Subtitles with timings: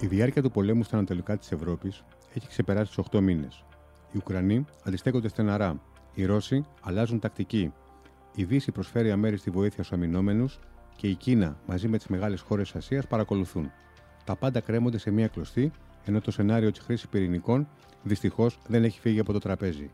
[0.00, 2.04] Η διάρκεια του πολέμου στα ανατολικά της Ευρώπης
[2.34, 3.64] έχει ξεπεράσει τους 8 μήνες.
[4.12, 5.80] Οι Ουκρανοί αντιστέκονται στεναρά.
[6.14, 7.72] Οι Ρώσοι αλλάζουν τακτική.
[8.34, 10.58] Η Δύση προσφέρει αμέριστη βοήθεια στους αμυνόμενους
[10.96, 13.70] και η Κίνα μαζί με τις μεγάλες χώρες Ασίας παρακολουθούν.
[14.24, 15.70] Τα πάντα κρέμονται σε μία κλωστή,
[16.04, 17.68] ενώ το σενάριο της χρήσης πυρηνικών
[18.02, 19.90] δυστυχώς δεν έχει φύγει από το τραπέζι.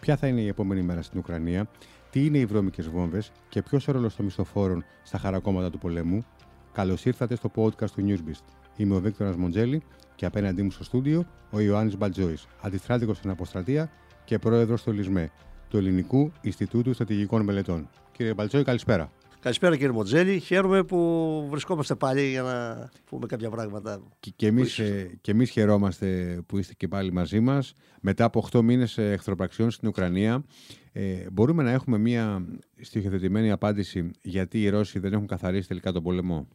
[0.00, 1.68] Ποια θα είναι η επόμενη μέρα στην Ουκρανία,
[2.10, 6.24] τι είναι οι βρώμικες βόμβες και ποιος ο ρόλος των μισθοφόρων στα χαρακόμματα του πολέμου.
[6.72, 8.57] Καλώς ήρθατε στο podcast του Newsbeast.
[8.80, 9.82] Είμαι ο Βίκτορας Μοντζέλη
[10.14, 13.90] και απέναντί μου στο στούντιο ο Ιωάννης Μπαλτζόη, αντιστράτηγος στην Αποστρατεία
[14.24, 15.30] και πρόεδρος του ΛΙΣΜΕ,
[15.68, 17.88] του Ελληνικού Ινστιτούτου Στρατηγικών Μελετών.
[18.12, 19.10] Κύριε Μπαλτζόη, καλησπέρα.
[19.40, 20.38] Καλησπέρα κύριε Μοντζέλη.
[20.38, 24.00] Χαίρομαι που βρισκόμαστε πάλι για να πούμε κάποια πράγματα.
[24.20, 27.74] Και, και εμείς, ε, και εμείς χαιρόμαστε που είστε και πάλι μαζί μας.
[28.00, 30.44] Μετά από 8 μήνες εχθροπραξιών στην Ουκρανία,
[30.92, 32.46] ε, μπορούμε να έχουμε μια
[32.80, 36.48] στοιχειοθετημένη απάντηση γιατί οι Ρώσοι δεν έχουν καθαρίσει τελικά τον πόλεμο.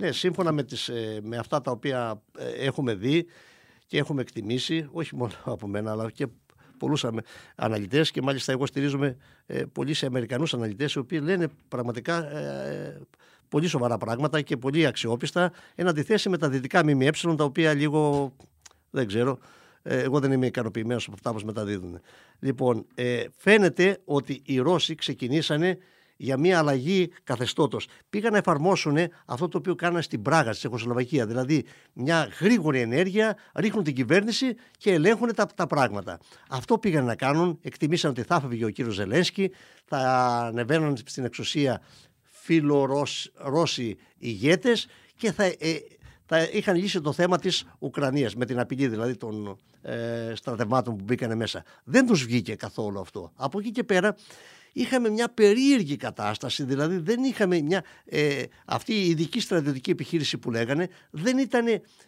[0.00, 3.26] Ναι, σύμφωνα με, τις, ε, με αυτά τα οποία ε, έχουμε δει
[3.86, 6.26] και έχουμε εκτιμήσει, όχι μόνο από μένα, αλλά και
[6.78, 7.04] πολλούς
[7.54, 13.00] αναλυτές και μάλιστα εγώ στηρίζομαι ε, πολύ σε Αμερικανούς αναλυτές, οι οποίοι λένε πραγματικά ε,
[13.48, 18.32] πολύ σοβαρά πράγματα και πολύ αξιόπιστα εν αντιθέσει με τα δυτικά ΜΜΕ, τα οποία λίγο
[18.90, 19.38] δεν ξέρω.
[19.82, 22.00] Εγώ δεν είμαι ικανοποιημένος από αυτά που μεταδίδουν.
[22.38, 22.86] Λοιπόν,
[23.36, 25.78] φαίνεται ότι οι Ρώσοι ξεκινήσανε
[26.22, 27.86] για μια αλλαγή καθεστώτος.
[28.10, 31.26] Πήγαν να εφαρμόσουν αυτό το οποίο κάνανε στην Πράγα, στη Τσεχοσλοβακία.
[31.26, 36.18] Δηλαδή, μια γρήγορη ενέργεια, ρίχνουν την κυβέρνηση και ελέγχουν τα, τα πράγματα.
[36.48, 37.58] Αυτό πήγαν να κάνουν.
[37.62, 39.50] Εκτιμήσαν ότι θα έφευγε ο κύριος Ζελένσκι,
[39.84, 39.98] θα
[40.46, 41.80] ανεβαίνουν στην εξουσία
[42.22, 45.56] φιλορώσοι ηγέτες και θα, ε,
[46.26, 51.04] θα είχαν λύσει το θέμα της Ουκρανίας με την απειλή δηλαδή των ε, στρατευμάτων που
[51.04, 51.64] μπήκανε μέσα.
[51.84, 53.32] Δεν τους βγήκε καθόλου αυτό.
[53.34, 54.16] Από εκεί και πέρα
[54.72, 60.50] είχαμε μια περίεργη κατάσταση, δηλαδή δεν είχαμε μια, ε, αυτή η ειδική στρατιωτική επιχείρηση που
[60.50, 61.66] λέγανε δεν ήταν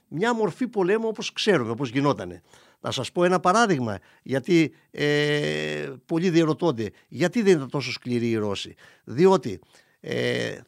[0.09, 2.43] μια μορφή πολέμου όπως ξέρουμε, όπως γινότανε.
[2.81, 8.37] Να σας πω ένα παράδειγμα, γιατί ε, πολλοί διερωτώνται γιατί δεν ήταν τόσο σκληροί οι
[8.37, 8.75] Ρώσοι.
[9.05, 9.61] Διότι
[10.01, 10.59] ε,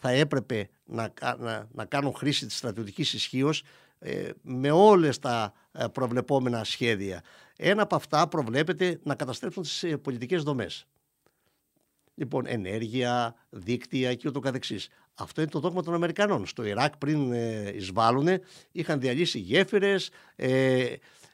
[0.00, 3.62] θα έπρεπε να, να, να κάνουν χρήση της στρατιωτικής ισχύως
[3.98, 7.22] ε, με όλες τα ε, προβλεπόμενα σχέδια.
[7.56, 10.86] Ένα από αυτά προβλέπεται να καταστρέψουν τις ε, πολιτικές δομές.
[12.14, 14.88] Λοιπόν, ενέργεια, δίκτυα και ούτω καθεξής.
[15.14, 16.46] Αυτό είναι το δόγμα των Αμερικανών.
[16.46, 18.28] Στο Ιράκ πριν ε, εισβάλλουν
[18.72, 20.84] είχαν διαλύσει γέφυρες, ε,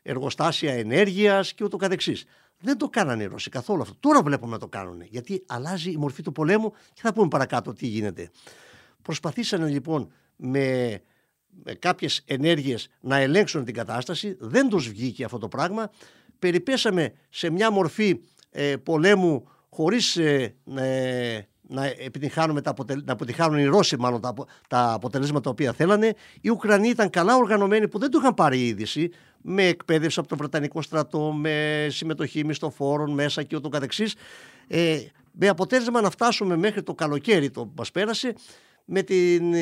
[0.02, 2.24] εργοστάσια ενέργειας και ούτω καθεξής.
[2.60, 3.94] Δεν το κάνανε οι Ρώσοι καθόλου αυτό.
[4.00, 5.02] Τώρα βλέπουμε να το κάνουν.
[5.02, 8.30] Γιατί αλλάζει η μορφή του πολέμου και θα πούμε παρακάτω τι γίνεται.
[9.02, 11.00] Προσπαθήσανε λοιπόν με,
[11.64, 14.36] με κάποιες ενέργειες να ελέγξουν την κατάσταση.
[14.40, 15.90] Δεν τους βγήκε αυτό το πράγμα.
[16.38, 18.20] Περιπέσαμε σε μια μορφή
[18.50, 24.34] ε, πολέμου χωρίς ε, ε, να επιτυχάνουμε τα να αποτυχάνουν οι Ρώσοι μάλλον τα,
[24.68, 26.14] τα αποτελέσματα τα οποία θέλανε.
[26.40, 29.10] Οι Ουκρανοί ήταν καλά οργανωμένοι που δεν του είχαν πάρει είδηση
[29.42, 34.14] με εκπαίδευση από τον Βρετανικό στρατό, με συμμετοχή μισθοφόρων μέσα και ούτω καθεξής.
[34.68, 35.00] Ε,
[35.32, 38.34] με αποτέλεσμα να φτάσουμε μέχρι το καλοκαίρι το μας πέρασε
[38.90, 39.54] με, την,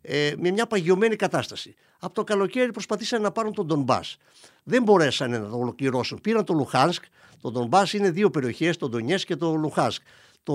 [0.00, 1.74] ε, με μια παγιωμένη κατάσταση.
[1.98, 4.16] Από το καλοκαίρι προσπαθήσαν να πάρουν τον Ντομπάς.
[4.64, 6.20] Δεν μπορέσαν να το ολοκληρώσουν.
[6.20, 7.04] Πήραν το Λουχάνσκ.
[7.40, 10.02] Το Ντομπάς είναι δύο περιοχές, το Ντονιές και το Λουχάνσκ.
[10.42, 10.54] Το,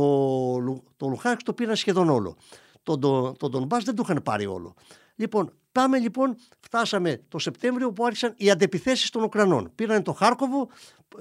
[0.97, 2.35] το Λουχάνσκ το πήραν σχεδόν όλο.
[2.83, 4.73] Το, το, το Ντομπάς δεν το είχαν πάρει όλο.
[5.15, 9.71] Λοιπόν, πάμε λοιπόν, φτάσαμε το Σεπτέμβριο που άρχισαν οι αντεπιθέσεις των Ουκρανών.
[9.75, 10.69] Πήραν το Χάρκοβο,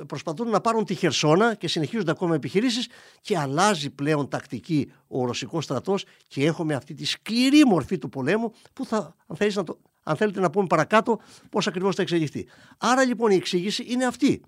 [0.07, 2.89] προσπαθούν να πάρουν τη Χερσόνα και συνεχίζονται ακόμα επιχειρήσεις
[3.21, 8.53] και αλλάζει πλέον τακτική ο ρωσικός στρατός και έχουμε αυτή τη σκληρή μορφή του πολέμου
[8.73, 12.47] που θα, αν, να το, αν θέλετε να πούμε παρακάτω πώς ακριβώς θα εξελιχθεί.
[12.79, 14.43] Άρα λοιπόν η εξήγηση είναι αυτή.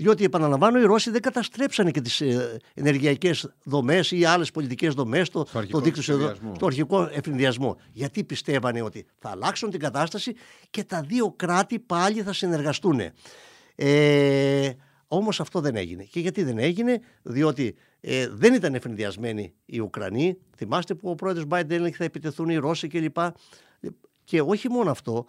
[0.00, 5.30] Διότι, επαναλαμβάνω, οι Ρώσοι δεν καταστρέψανε και τις ε, ενεργειακές δομές ή άλλες πολιτικές δομές,
[5.30, 7.76] το, το, το δίκτυο το αρχικό εφηνδιασμό.
[7.92, 10.34] Γιατί πιστεύανε ότι θα αλλάξουν την κατάσταση
[10.70, 13.00] και τα δύο κράτη πάλι θα συνεργαστούν.
[13.80, 14.70] Ε,
[15.08, 16.02] Όμως αυτό δεν έγινε.
[16.04, 20.38] Και γιατί δεν έγινε, διότι ε, δεν ήταν εφηνδιασμένοι οι Ουκρανοί.
[20.56, 23.16] Θυμάστε που ο πρόεδρος Biden έλεγε θα επιτεθούν οι Ρώσοι κλπ.
[24.24, 25.26] Και όχι μόνο αυτό,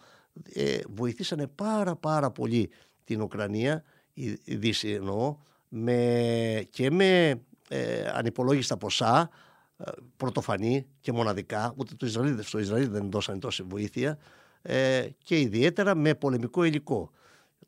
[0.54, 2.70] ε, βοηθήσανε πάρα πάρα πολύ
[3.04, 3.84] την Ουκρανία
[4.14, 5.38] η Δύση εννοώ,
[5.70, 9.30] με, και με ε, ανυπολόγιστα ποσά,
[9.78, 14.18] ε, πρωτοφανή και μοναδικά, ούτε το Ισραήλ, στο Ισραήλ δεν δώσανε τόση βοήθεια,
[14.62, 17.12] ε, και ιδιαίτερα με πολεμικό υλικό.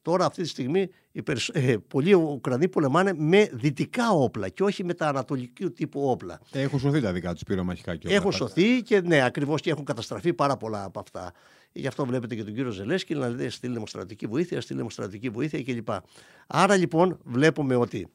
[0.02, 4.94] Τώρα αυτή τη στιγμή οι ε, πολλοί Ουκρανοί πολεμάνε με δυτικά όπλα και όχι με
[4.94, 6.40] τα ανατολικού τύπου όπλα.
[6.52, 8.16] Έχουν σωθεί τα δικά τους πυρομαχικά και όπλα.
[8.16, 11.34] Έχουν σωθεί και ναι, ακριβώς και έχουν καταστραφεί πάρα πολλά από αυτά.
[11.72, 14.90] Γι' αυτό βλέπετε και τον κύριο Ζελέσκι να λέει στείλε μου στρατική βοήθεια, στείλε μου
[14.90, 15.90] στρατική βοήθεια κλπ.
[16.48, 18.08] Άρα λοιπόν βλέπουμε ότι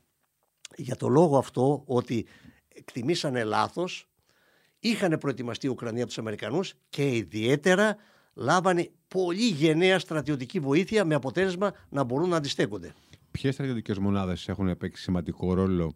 [0.76, 2.26] για το λόγο αυτό ότι
[2.68, 4.08] εκτιμήσανε λάθος,
[4.78, 7.96] είχαν προετοιμαστεί η Ουκρανία από τους Αμερικανούς και ιδιαίτερα
[8.36, 12.94] λάβανε πολύ γενναία στρατιωτική βοήθεια με αποτέλεσμα να μπορούν να αντιστέκονται.
[13.30, 15.94] Ποιες στρατιωτικές μονάδες έχουν παίξει σημαντικό ρόλο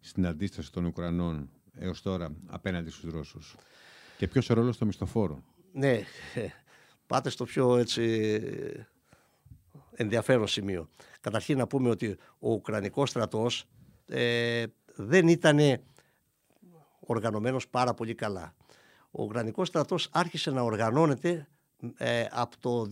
[0.00, 3.56] στην αντίσταση των Ουκρανών έως τώρα απέναντι στους Ρώσους,
[4.16, 6.00] και ποιος ο ρόλος των μισθοφόρων; Ναι,
[7.06, 8.30] πάτε στο πιο έτσι
[9.94, 10.88] ενδιαφέρον σημείο.
[11.20, 13.64] Καταρχήν να πούμε ότι ο Ουκρανικός στρατός
[14.06, 14.64] ε,
[14.94, 15.58] δεν ήταν
[17.00, 18.54] οργανωμένος πάρα πολύ καλά.
[19.10, 21.48] Ο Ουκρανικός στρατός άρχισε να οργανώνεται
[21.96, 22.86] ε, από το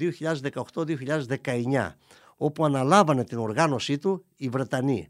[0.74, 1.92] 2018-2019
[2.36, 5.08] όπου αναλάβανε την οργάνωσή του οι Βρετανοί.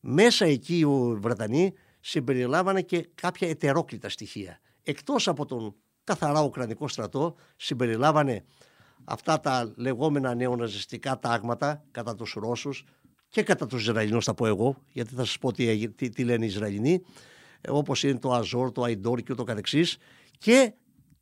[0.00, 4.60] Μέσα εκεί οι Βρετανοί συμπεριλάβανε και κάποια ετερόκλητα στοιχεία.
[4.82, 5.74] Εκτός από τον
[6.04, 8.44] καθαρά Ουκρανικό στρατό συμπεριλάβανε
[9.04, 12.84] αυτά τα λεγόμενα νεοναζιστικά τάγματα κατά τους Ρώσους
[13.28, 16.44] και κατά τους Ισραηλινούς θα πω εγώ, γιατί θα σας πω τι, τι, τι λένε
[16.44, 17.02] οι Ισραηλινοί,
[17.60, 19.96] ε, όπως είναι το Αζόρ, το Αϊντόρ και ούτω καθεξής
[20.38, 20.72] και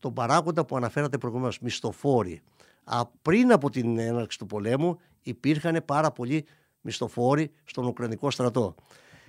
[0.01, 2.41] τον παράγοντα που αναφέρατε προηγουμένως, μισθοφόροι.
[2.85, 6.45] Α, πριν από την έναρξη του πολέμου υπήρχαν πάρα πολλοί
[6.81, 8.75] μισθοφόροι στον Ουκρανικό στρατό.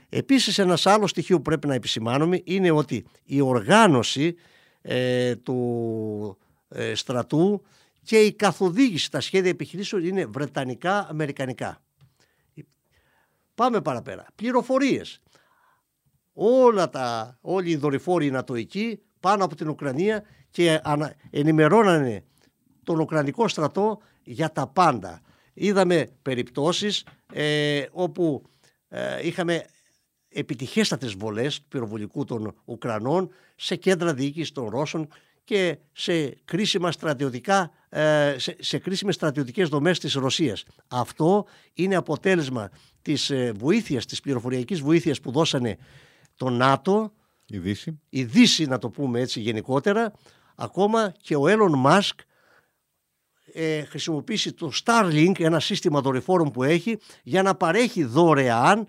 [0.10, 4.36] Επίσης ένας άλλο στοιχείο που πρέπει να επισημάνουμε είναι ότι η οργάνωση
[4.82, 6.38] ε, του
[6.68, 7.62] ε, στρατού
[8.04, 11.82] και η καθοδήγηση, τα σχέδια επιχειρήσεων είναι βρετανικά-αμερικανικά.
[13.56, 14.26] Πάμε παραπέρα.
[14.36, 15.22] Πληροφορίες.
[16.34, 20.82] Όλα τα, όλοι οι δορυφόροι νατοικοί πάνω από την Ουκρανία και
[21.30, 22.24] ενημερώνανε
[22.84, 25.22] τον Ουκρανικό στρατό για τα πάντα.
[25.54, 28.42] Είδαμε περιπτώσεις ε, όπου
[28.88, 29.66] ε, είχαμε
[30.30, 35.08] επιτυχέστατες βολές του πυροβολικού των Ουκρανών σε κέντρα διοίκησης των Ρώσων
[35.44, 40.64] και σε, κρίσιμα στρατιωτικά, ε, σε, σε κρίσιμες στρατιωτικές δομές της Ρωσίας.
[40.88, 42.70] Αυτό είναι αποτέλεσμα
[43.02, 45.78] της ε, βοήθειας, της πληροφοριακής βοήθειας που δώσανε
[46.36, 47.12] το ΝΑΤΟ,
[47.46, 48.00] η Δύση.
[48.10, 50.14] η Δύση να το πούμε έτσι γενικότερα,
[50.62, 52.20] ακόμα και ο Έλλον Μάσκ
[53.54, 58.88] ε, χρησιμοποιήσει το Starlink, ένα σύστημα δορυφόρων που έχει, για να παρέχει δωρεάν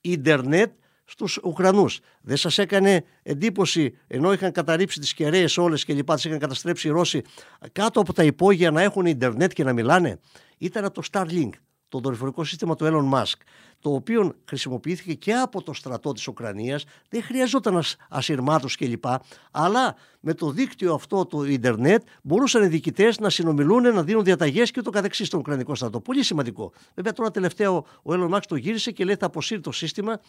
[0.00, 0.72] ίντερνετ
[1.04, 2.00] στους Ουκρανούς.
[2.20, 6.88] Δεν σας έκανε εντύπωση, ενώ είχαν καταρρύψει τις κεραίες όλες και λοιπά, τις είχαν καταστρέψει
[6.88, 7.22] οι Ρώσοι,
[7.72, 10.20] κάτω από τα υπόγεια να έχουν Ιντερνετ και να μιλάνε;
[10.58, 11.50] Ήταν το Starlink,
[11.92, 13.36] το δορυφορικό σύστημα του Elon Musk,
[13.80, 19.04] το οποίο χρησιμοποιήθηκε και από το στρατό της Ουκρανίας, δεν χρειαζόταν ασυρμάτους κλπ.
[19.50, 24.70] Αλλά με το δίκτυο αυτό του ίντερνετ μπορούσαν οι διοικητές να συνομιλούν, να δίνουν διαταγές
[24.70, 26.00] και το καθεξής στον Ουκρανικό στρατό.
[26.00, 26.72] Πολύ σημαντικό.
[26.94, 30.20] Βέβαια τώρα τελευταίο ο Elon Musk το γύρισε και λέει θα αποσύρει το σύστημα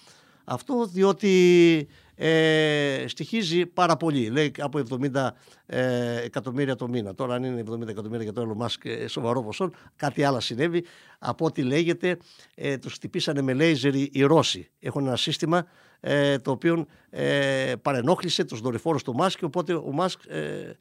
[0.43, 4.29] αυτό διότι ε, στοιχίζει πάρα πολύ.
[4.29, 4.81] Λέει από
[5.13, 5.29] 70
[5.65, 7.15] ε, εκατομμύρια το μήνα.
[7.15, 10.83] Τώρα, αν είναι 70 εκατομμύρια για το Elon Musk ε, σοβαρό ποσό, κάτι άλλο συνέβη.
[11.19, 12.17] Από ό,τι λέγεται,
[12.55, 14.69] ε, του χτυπήσανε με λέιζερ οι Ρώσοι.
[14.79, 15.65] Έχουν ένα σύστημα
[15.99, 19.39] ε, το οποίο ε, παρενόχλησε τους δορυφόρους του Μάσκ.
[19.43, 20.75] Οπότε ο Μάσκ ε, ε,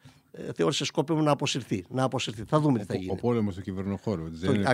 [0.54, 1.84] θεώρησε σκόπιμο να αποσυρθεί.
[1.88, 2.44] Να αποσυρθεί.
[2.44, 3.10] Θα δούμε τι θα γίνει.
[3.10, 4.24] Ο, ο πόλεμος του κυβερνοχώρου.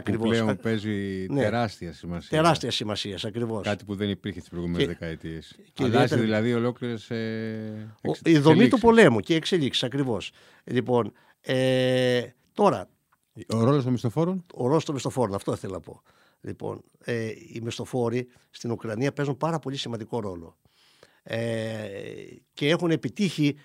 [0.04, 1.40] Που πλέον παίζει ναι.
[1.40, 2.28] τεράστια σημασία.
[2.30, 3.64] Τεράστια σημασίας, ακριβώς.
[3.64, 5.56] Κάτι που δεν υπήρχε τις προηγούμενες δεκαετίες.
[5.78, 6.20] Αλλάζει ιδιαίτερα...
[6.20, 7.10] δηλαδή ολόκληρες.
[7.10, 10.30] Ε, η δομή του πολέμου και εξελίξεις, ακριβώς.
[10.64, 12.22] Λοιπόν, ε,
[12.52, 12.88] τώρα.
[13.48, 16.02] Ο ρόλος των μισθοφόρων; Ο ρόλος των μισθοφόρων, αυτό ήθελα να πω.
[16.40, 20.56] Λοιπόν, ε, οι μισθοφόροι στην Ουκρανία παίζουν πάρα πολύ σημαντικό ρόλο.
[21.22, 21.38] Ε,
[22.52, 23.56] και έχουν επιτύχει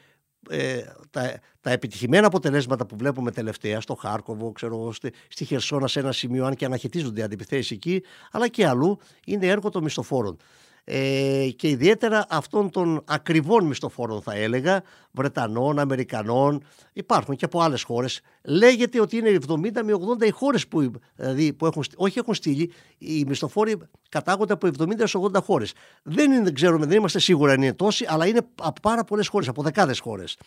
[0.49, 0.81] ε,
[1.11, 6.11] τα, τα επιτυχημένα αποτελέσματα που βλέπουμε τελευταία στο Χάρκοβο, ξέρω, στη, στη Χερσόνα σε ένα
[6.11, 10.37] σημείο, αν και αναχαιτίζονται αντιπιθέσεις εκεί, αλλά και αλλού, είναι έργο των μισθοφόρων
[10.85, 16.63] ε, και ιδιαίτερα αυτών των ακριβών μισθοφόρων θα έλεγα, Βρετανών, Αμερικανών,
[16.93, 18.21] υπάρχουν και από άλλες χώρες.
[18.43, 22.71] Λέγεται ότι είναι 70 με 80 οι χώρες που, δηλαδή, που έχουν, όχι έχουν στείλει,
[22.97, 23.77] οι μισθοφόροι
[24.09, 25.73] κατάγονται από 70 έως 80 χώρες.
[26.03, 29.27] Δεν, είναι, δεν ξέρουμε, δεν είμαστε σίγουροι αν είναι τόσοι, αλλά είναι από πάρα πολλές
[29.27, 30.37] χώρες, από δεκάδες χώρες.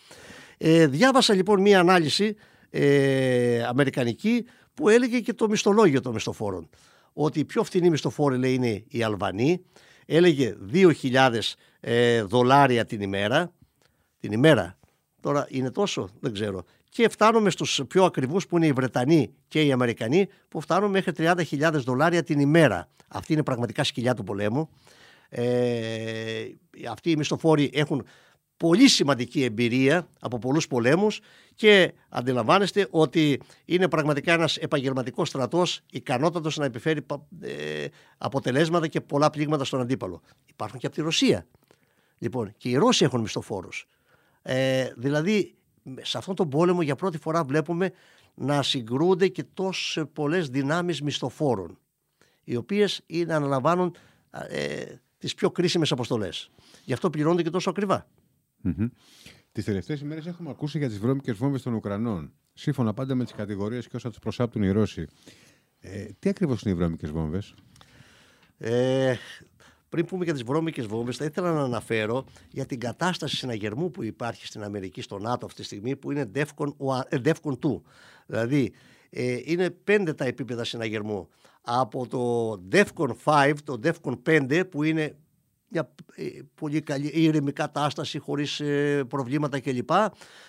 [0.57, 2.35] Ε, διάβασα λοιπόν μία ανάλυση
[2.69, 6.69] ε, αμερικανική που έλεγε και το μισθολόγιο των μισθοφόρων.
[7.13, 9.61] Ότι οι πιο φθηνοί μισθοφόροι λέει είναι οι Αλβανοί,
[10.07, 11.39] έλεγε 2.000
[11.79, 13.51] ε, δολάρια την ημέρα.
[14.19, 14.77] Την ημέρα.
[15.21, 16.63] Τώρα είναι τόσο, δεν ξέρω.
[16.89, 21.11] Και φτάνουμε στους πιο ακριβούς που είναι οι Βρετανοί και οι Αμερικανοί που φτάνουν μέχρι
[21.17, 22.87] 30.000 δολάρια την ημέρα.
[23.07, 24.69] Αυτή είναι πραγματικά σκυλιά του πολέμου.
[25.29, 26.45] Ε,
[26.89, 28.05] αυτοί οι μισθοφόροι έχουν
[28.57, 31.19] πολύ σημαντική εμπειρία από πολλούς πολέμους
[31.55, 37.05] και αντιλαμβάνεστε ότι είναι πραγματικά ένας επαγγελματικός στρατός ικανότατος να επιφέρει
[37.41, 37.85] ε,
[38.17, 40.21] αποτελέσματα και πολλά πλήγματα στον αντίπαλο.
[40.45, 41.47] Υπάρχουν και από τη Ρωσία.
[42.17, 43.87] Λοιπόν, και οι Ρώσοι έχουν μισθοφόρους.
[44.41, 45.55] Ε, δηλαδή,
[46.01, 47.91] σε αυτόν τον πόλεμο για πρώτη φορά βλέπουμε
[48.33, 51.77] να συγκρούνται και τόσες πολλές δυνάμεις μισθοφόρων,
[52.43, 53.95] οι οποίες είναι, αναλαμβάνουν
[54.49, 54.83] ε,
[55.17, 56.49] τις πιο κρίσιμες αποστολές.
[56.85, 58.07] Γι' αυτό πληρώνονται και τόσο ακριβά.
[59.51, 62.33] Τις τελευταίες ημέρες έχουμε ακούσει για τις βρώμικες βόμβες των Ουκρανών.
[62.53, 65.07] Σύμφωνα πάντα με τις κατηγορίες και όσα τους προσάπτουν οι Ρώσοι.
[65.79, 67.53] Ε, τι ακριβώς είναι οι βρώμικες βόμβες;
[68.57, 69.15] Ε,
[69.89, 74.03] πριν πούμε για τις βρώμικες βόμβες, θα ήθελα να αναφέρω για την κατάσταση συναγερμού που
[74.03, 77.81] υπάρχει στην Αμερική, στο ΝΑΤΟ αυτή τη στιγμή, που είναι DEFCON, 2.
[78.25, 78.73] Δηλαδή,
[79.09, 81.27] ε, είναι πέντε τα επίπεδα συναγερμού.
[81.61, 85.15] Από το DEFCON 5, το DEFCON 5, που είναι
[85.67, 86.23] μια ε,
[86.55, 89.89] πολύ καλή ήρεμη κατάσταση χωρίς ε, προβλήματα κλπ.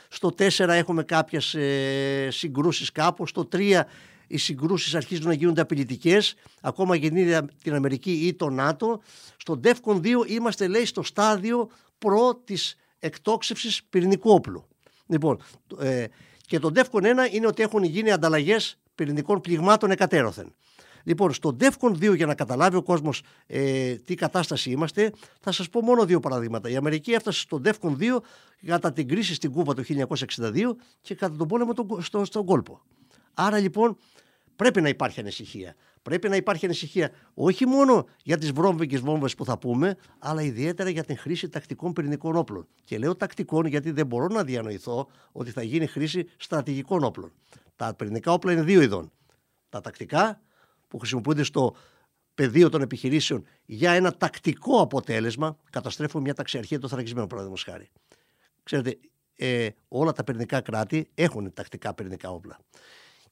[0.09, 3.27] Στο 4 έχουμε κάποιες ε, συγκρούσεις κάπου.
[3.27, 3.81] Στο 3
[4.27, 9.03] οι συγκρούσεις αρχίζουν να γίνονται απειλητικές, ακόμα γεννεί την Αμερική ή το ΝΑΤΟ.
[9.37, 14.69] Στο DEFCON 2 είμαστε λέει στο στάδιο προ της εκτόξευσης πυρηνικού όπλου.
[15.07, 15.41] Λοιπόν,
[15.81, 16.05] ε,
[16.47, 20.55] και το DEFCON 1 είναι ότι έχουν γίνει ανταλλαγές πυρηνικών πληγμάτων εκατέρωθεν.
[21.03, 25.69] Λοιπόν, στο DEFCON 2, για να καταλάβει ο κόσμος ε, τι κατάσταση είμαστε, θα σας
[25.69, 26.69] πω μόνο δύο παραδείγματα.
[26.69, 28.19] Η Αμερική έφτασε στο DEFCON 2
[28.67, 29.83] κατά την κρίση στην Κούβα το
[30.37, 32.81] 1962 και κατά τον πόλεμο στο, στον κόλπο.
[33.35, 33.97] Άρα λοιπόν
[34.57, 35.75] πρέπει να υπάρχει ανησυχία.
[36.03, 40.91] Πρέπει να υπάρχει ανησυχία όχι μόνο για τις βρώμικες βόμβες που θα πούμε, αλλά ιδιαίτερα
[40.91, 42.67] για την χρήση τακτικών πυρηνικών όπλων.
[42.85, 47.33] Και λέω τακτικών γιατί δεν μπορώ να διανοηθώ ότι θα γίνει χρήση στρατηγικών όπλων.
[47.77, 49.13] Τα πυρηνικά όπλα είναι δύο ειδών.
[49.69, 50.41] Τα τακτικά
[50.89, 51.77] που χρησιμοποιούνται στο
[52.35, 57.91] πεδίο των επιχειρήσεων για ένα τακτικό αποτέλεσμα, καταστρέφουν μια ταξιαρχία των θωρακισμένων, παραδείγματος χάρη.
[58.63, 58.99] Ξέρετε,
[59.37, 62.59] ε, όλα τα πυρηνικά κράτη έχουν τακτικά πυρηνικά όπλα.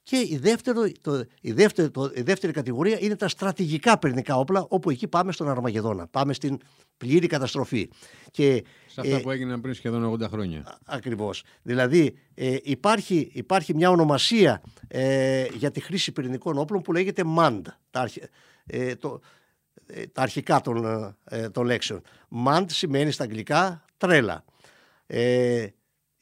[0.08, 4.66] Και η, δεύτερο, το, η, δεύτερη, το, η δεύτερη κατηγορία είναι τα στρατηγικά πυρηνικά όπλα,
[4.68, 6.06] όπου εκεί πάμε στον Αρμαγεδόνα.
[6.06, 6.58] Πάμε στην
[6.96, 7.90] πλήρη καταστροφή.
[8.30, 10.78] Και, Σε αυτά ε, που έγιναν πριν σχεδόν 80 χρόνια.
[10.84, 11.42] Ακριβώς.
[11.62, 17.62] Δηλαδή, ε, υπάρχει, υπάρχει μια ονομασία ε, για τη χρήση πυρηνικών όπλων που λέγεται MAND.
[17.90, 18.10] Τα,
[18.66, 19.20] ε, το,
[19.86, 20.84] ε, τα αρχικά των,
[21.24, 22.02] ε, των λέξεων.
[22.46, 24.44] MAND σημαίνει στα αγγλικά τρέλα.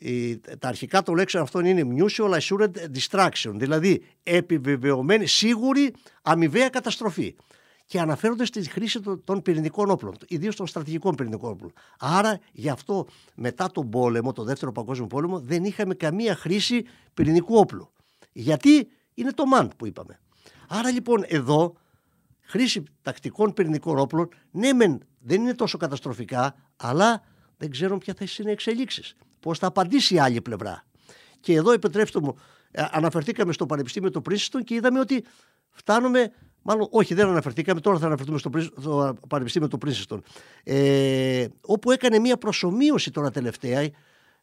[0.06, 7.34] Ε, τα αρχικά των λέξεων αυτών είναι mutual assured distraction, δηλαδή επιβεβαιωμένη, σίγουρη αμοιβαία καταστροφή.
[7.86, 11.72] Και αναφέρονται στη χρήση των πυρηνικών όπλων, ιδίως των στρατηγικών πυρηνικών όπλων.
[11.98, 16.84] Άρα, γι' αυτό μετά τον πόλεμο, τον δεύτερο παγκόσμιο πόλεμο, δεν είχαμε καμία χρήση
[17.14, 17.92] πυρηνικού όπλου.
[18.32, 20.20] Γιατί; Είναι το MAN που είπαμε.
[20.68, 21.74] Άρα λοιπόν εδώ
[22.40, 27.22] χρήση τακτικών πυρηνικών όπλων, ναι μεν δεν είναι τόσο καταστροφικά, αλλά
[27.56, 30.84] δεν ξέρουν ποια θα είναι οι εξελίξεις πώ θα απαντήσει η άλλη πλευρά.
[31.40, 32.36] Και εδώ επιτρέψτε μου,
[32.70, 35.24] ε, αναφερθήκαμε στο Πανεπιστήμιο του Πρίσιστον και είδαμε ότι
[35.70, 36.32] φτάνουμε.
[36.62, 40.22] Μάλλον, όχι, δεν αναφερθήκαμε, τώρα θα αναφερθούμε στο, στο Πανεπιστήμιο του Πρίσιστον.
[40.64, 43.88] Ε, όπου έκανε μια προσωμείωση τώρα τελευταία,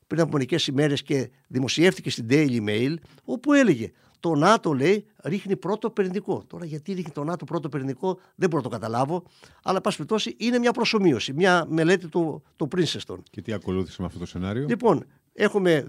[0.07, 3.91] πριν από μερικές ημέρες και δημοσιεύτηκε στην Daily Mail, όπου έλεγε
[4.21, 6.43] το ΝΑΤΟ λέει ρίχνει πρώτο πυρηνικό.
[6.47, 9.23] Τώρα γιατί ρίχνει το ΝΑΤΟ πρώτο πυρηνικό δεν μπορώ να το καταλάβω.
[9.63, 13.17] Αλλά πάση περιπτώσει είναι μια προσωμείωση, μια μελέτη του, του Princeton.
[13.29, 15.87] Και τι ακολούθησε με αυτό το σενάριο; Λοιπόν, έχουμε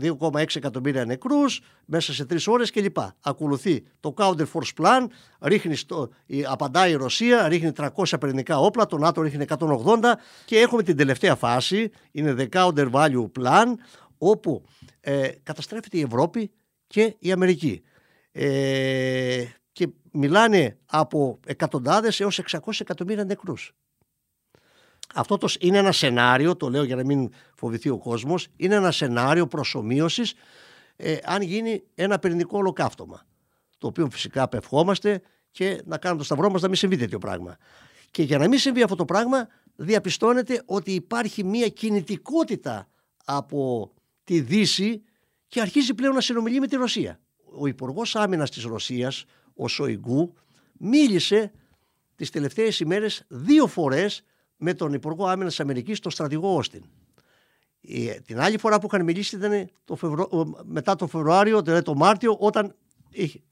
[0.00, 2.96] 2,6 εκατομμύρια νεκρούς μέσα σε τρεις ώρες κλπ.
[3.20, 5.06] Ακολουθεί το Counter Force Plan,
[5.40, 6.08] ρίχνει στο,
[6.48, 7.88] απαντάει η Ρωσία, ρίχνει 300
[8.20, 9.64] πυρηνικά όπλα, το ΝΑΤΟ ρίχνει 180
[10.44, 13.66] και έχουμε την τελευταία φάση, είναι the Counter Value Plan,
[14.18, 14.64] όπου
[15.00, 16.50] ε, καταστρέφεται η Ευρώπη
[16.88, 17.82] και η Αμερική.
[18.32, 23.72] Ε, και μιλάνε από εκατοντάδες έως 600 εκατομμύρια νεκρούς.
[25.14, 28.90] Αυτό το, είναι ένα σενάριο, το λέω για να μην φοβηθεί ο κόσμος, είναι ένα
[28.90, 30.34] σενάριο προσωμείωσης
[30.96, 33.26] ε, αν γίνει ένα πυρηνικό ολοκαύτωμα.
[33.78, 37.56] Το οποίο φυσικά απευχόμαστε και να κάνουμε το σταυρό μας να μην συμβεί τέτοιο πράγμα.
[38.10, 42.88] Και για να μην συμβεί αυτό το πράγμα διαπιστώνεται ότι υπάρχει μια κινητικότητα
[43.24, 43.92] από
[44.24, 45.02] τη Δύση
[45.48, 47.20] και αρχίζει πλέον να συνομιλεί με τη Ρωσία.
[47.58, 49.24] Ο Υπουργός Άμυνας της Ρωσίας,
[49.54, 50.34] ο Σοϊγκού,
[50.78, 51.52] μίλησε
[52.16, 54.22] τις τελευταίες ημέρες δύο φορές
[54.56, 56.82] με τον Υπουργό Άμυνας της Αμερικής, τον στρατηγό Όστιν.
[58.24, 59.98] Την άλλη φορά που είχαν μιλήσει ήταν το
[60.64, 62.74] μετά τον Φεβρουάριο, δηλαδή το Μάρτιο, όταν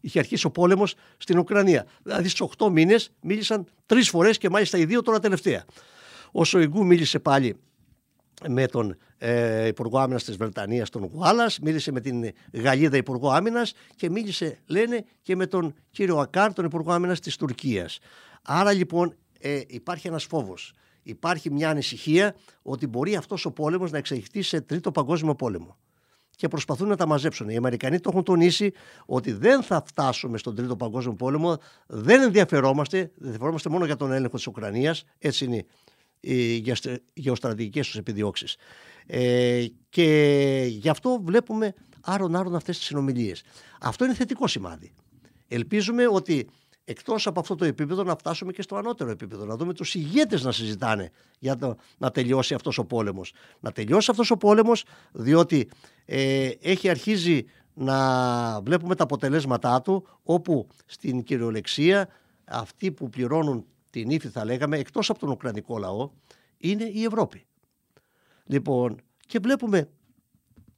[0.00, 1.86] είχε αρχίσει ο πόλεμος στην Ουκρανία.
[2.02, 5.64] Δηλαδή στου 8 μήνες μίλησαν τρεις φορές και μάλιστα οι δύο τώρα τελευταία.
[6.32, 7.56] Ο Σοϊγκού μίλησε πάλι
[8.48, 13.72] με τον ε, Υπουργό Άμυνας της Βρετανίας, τον Γουάλλα, μίλησε με την Γαλλίδα Υπουργό Άμυνας
[13.96, 17.98] και μίλησε, λένε, και με τον κύριο Ακάρ, τον Υπουργό Άμυνας της Τουρκίας.
[18.42, 20.72] Άρα λοιπόν ε, υπάρχει ένας φόβος.
[21.02, 25.76] Υπάρχει μια ανησυχία ότι μπορεί αυτός ο πόλεμος να εξελιχθεί σε τρίτο παγκόσμιο πόλεμο.
[26.36, 27.48] Και προσπαθούν να τα μαζέψουν.
[27.48, 28.72] Οι Αμερικανοί το έχουν τονίσει
[29.06, 34.12] ότι δεν θα φτάσουμε στον Τρίτο Παγκόσμιο Πόλεμο, δεν ενδιαφερόμαστε, δεν ενδιαφερόμαστε μόνο για τον
[34.12, 35.66] έλεγχο της Ουκρανίας, έτσι είναι οι
[37.14, 38.56] γεωστρατηγικές τους επιδιώξεις.
[39.06, 43.42] Ε, και γι' αυτό βλέπουμε άρον-άρον αυτές τις συνομιλίες.
[43.80, 44.92] Αυτό είναι θετικό σημάδι.
[45.48, 46.48] Ελπίζουμε ότι
[46.84, 50.42] εκτός από αυτό το επίπεδο να φτάσουμε και στο ανώτερο επίπεδο, να δούμε τους ηγέτες
[50.42, 53.32] να συζητάνε για το, να τελειώσει αυτός ο πόλεμος.
[53.60, 55.68] Να τελειώσει αυτός ο πόλεμος διότι
[56.04, 57.44] ε, έχει αρχίζει
[57.74, 62.08] να βλέπουμε τα αποτελέσματά του όπου στην κυριολεξία
[62.44, 63.66] αυτοί που πληρώνουν
[64.00, 66.10] την ύφη θα λέγαμε εκτός από τον Ουκρανικό λαό
[66.58, 67.46] είναι η Ευρώπη.
[68.44, 69.88] Λοιπόν και βλέπουμε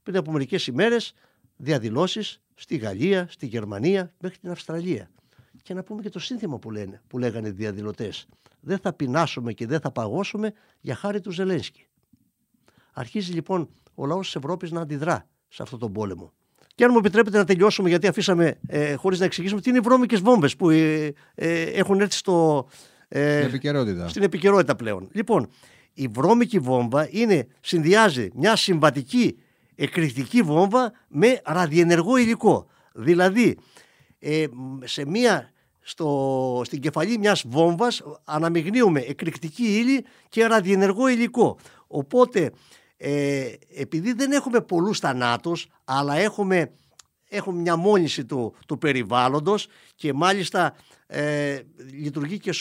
[0.03, 1.15] πριν από μερικές ημέρες
[1.57, 5.11] διαδηλώσεις στη Γαλλία, στη Γερμανία μέχρι την Αυστραλία.
[5.63, 8.29] Και να πούμε και το σύνθημα που, λένε, που λέγανε οι διαδηλωτές.
[8.61, 11.87] Δεν θα πεινάσουμε και δεν θα παγώσουμε για χάρη του Ζελένσκι.
[12.93, 16.33] Αρχίζει λοιπόν ο λαός της Ευρώπης να αντιδρά σε αυτόν τον πόλεμο.
[16.75, 19.83] Και αν μου επιτρέπετε να τελειώσουμε, γιατί αφήσαμε ε, χωρίς να εξηγήσουμε τι είναι οι
[19.83, 22.67] βρώμικες βόμβες που ε, ε, έχουν έρθει στο,
[23.09, 24.09] ε, επικαιρότητα.
[24.09, 25.09] στην επικαιρότητα πλέον.
[25.13, 25.49] Λοιπόν,
[25.95, 29.39] η βρώμικη βόμβα είναι, συνδυάζει μια συμβατική
[29.75, 32.67] εκρηκτική βόμβα με ραδιενεργό υλικό.
[32.93, 33.59] Δηλαδή,
[34.19, 34.45] ε,
[34.85, 41.59] σε μια, στο, στην κεφαλή μιας βόμβας αναμειγνύουμε εκρηκτική ύλη και ραδιενεργό υλικό.
[41.87, 42.51] Οπότε,
[42.97, 46.71] ε, επειδή δεν έχουμε πολλούς θανάτους, αλλά έχουμε,
[47.29, 50.75] έχουμε μια μόνιση του, του περιβάλλοντος και μάλιστα
[51.07, 51.61] ε,
[51.93, 52.53] λειτουργεί και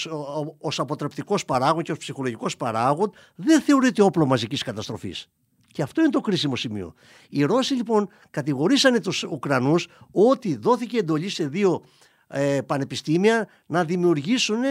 [0.59, 5.29] ως αποτρεπτικός παράγον και ως ψυχολογικός παράγον, δεν θεωρείται όπλο μαζικής καταστροφής.
[5.71, 6.93] Και αυτό είναι το κρίσιμο σημείο.
[7.29, 11.83] Οι Ρώσοι λοιπόν κατηγορήσανε τους Ουκρανούς ότι δόθηκε εντολή σε δύο
[12.27, 14.61] ε, πανεπιστήμια να δημιουργήσουν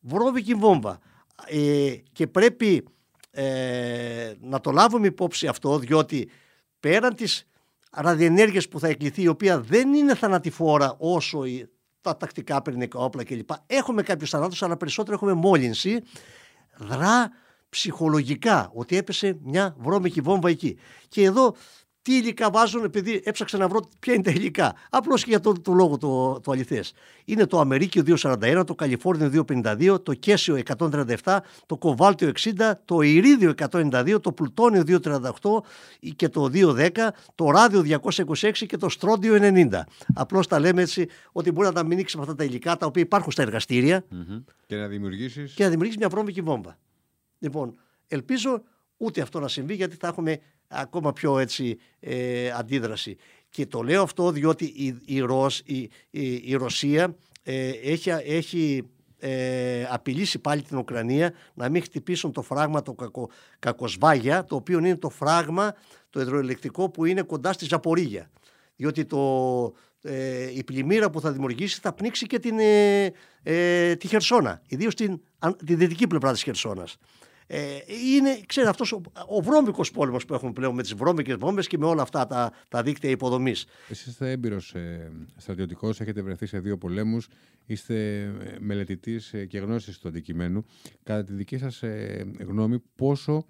[0.00, 0.98] βρώμικη βόμβα.
[1.46, 2.84] Ε, και πρέπει
[3.30, 6.30] ε, να το λάβουμε υπόψη αυτό διότι
[6.80, 7.46] πέραν της
[7.90, 11.42] ραδιενέργειας που θα εκλειθεί η οποία δεν είναι θανατηφόρα όσο
[12.00, 13.50] τα τακτικά πυρηνικά όπλα κλπ.
[13.66, 16.02] Έχουμε κάποιους θανάτους αλλά περισσότερο έχουμε μόλυνση
[16.76, 17.30] δρά
[17.68, 20.78] ψυχολογικά ότι έπεσε μια βρώμικη βόμβα εκεί.
[21.08, 21.54] Και εδώ
[22.08, 24.74] τι υλικά βάζουν, επειδή έψαξα να βρω ποια είναι τα υλικά.
[24.90, 26.92] Απλώς και για το, το λόγο το, το αληθές.
[27.24, 33.54] Είναι το Αμερίκιο 241, το Καλιφόρνιο 252, το Κέσιο 137, το Κοβάλτιο 60, το Ηρίδιο
[33.70, 35.30] 192, το Πλουτόνιο 238
[36.16, 36.88] και το 210,
[37.34, 38.00] το Ράδιο
[38.34, 39.80] 226 και το Στρόντιο 90.
[40.14, 43.02] Απλώς τα λέμε έτσι ότι μπορεί να τα μηνύξεις με αυτά τα υλικά τα οποία
[43.02, 44.04] υπάρχουν στα εργαστήρια.
[44.12, 44.44] Mm-hmm.
[44.66, 45.54] Και να δημιουργήσεις.
[45.54, 46.78] Και να δημιουργήσεις μια βρώμικη βόμβα.
[47.38, 47.74] Λοιπόν,
[48.08, 48.62] ελπίζω
[48.96, 53.16] ούτε αυτό να συμβεί γιατί θα έχουμε ακόμα πιο έτσι ε, αντίδραση.
[53.50, 59.84] Και το λέω αυτό διότι η, η, Ρωσ, η, η, Ρωσία ε, έχει, έχει ε,
[59.90, 64.96] απειλήσει πάλι την Ουκρανία να μην χτυπήσουν το φράγμα το κακο, Κακοσβάγια, το οποίο είναι
[64.96, 65.74] το φράγμα
[66.10, 68.30] το υδροελεκτρικό που είναι κοντά στη Ζαπορίγια.
[68.76, 74.08] Διότι το, ε, η πλημμύρα που θα δημιουργήσει θα πνίξει και την, ε, ε, τη
[74.08, 75.20] Χερσόνα, ιδίως την,
[75.66, 76.96] τη δυτική πλευρά της Χερσόνας.
[77.50, 77.78] Ε,
[78.14, 81.78] είναι, ξέρετε, αυτός ο, ο βρώμικος πόλεμος που έχουμε πλέον με τις βρώμικες βόμβες και
[81.78, 83.66] με όλα αυτά τα, τα δίκτυα υποδομής.
[83.88, 87.28] Εσείς είστε έμπειρος ε, στρατιωτικός, έχετε βρεθεί σε δύο πολέμους,
[87.66, 90.64] είστε ε, μελετητής ε, και γνώσης του αντικειμένου.
[91.02, 93.46] Κατά τη δική σας ε, γνώμη, πόσο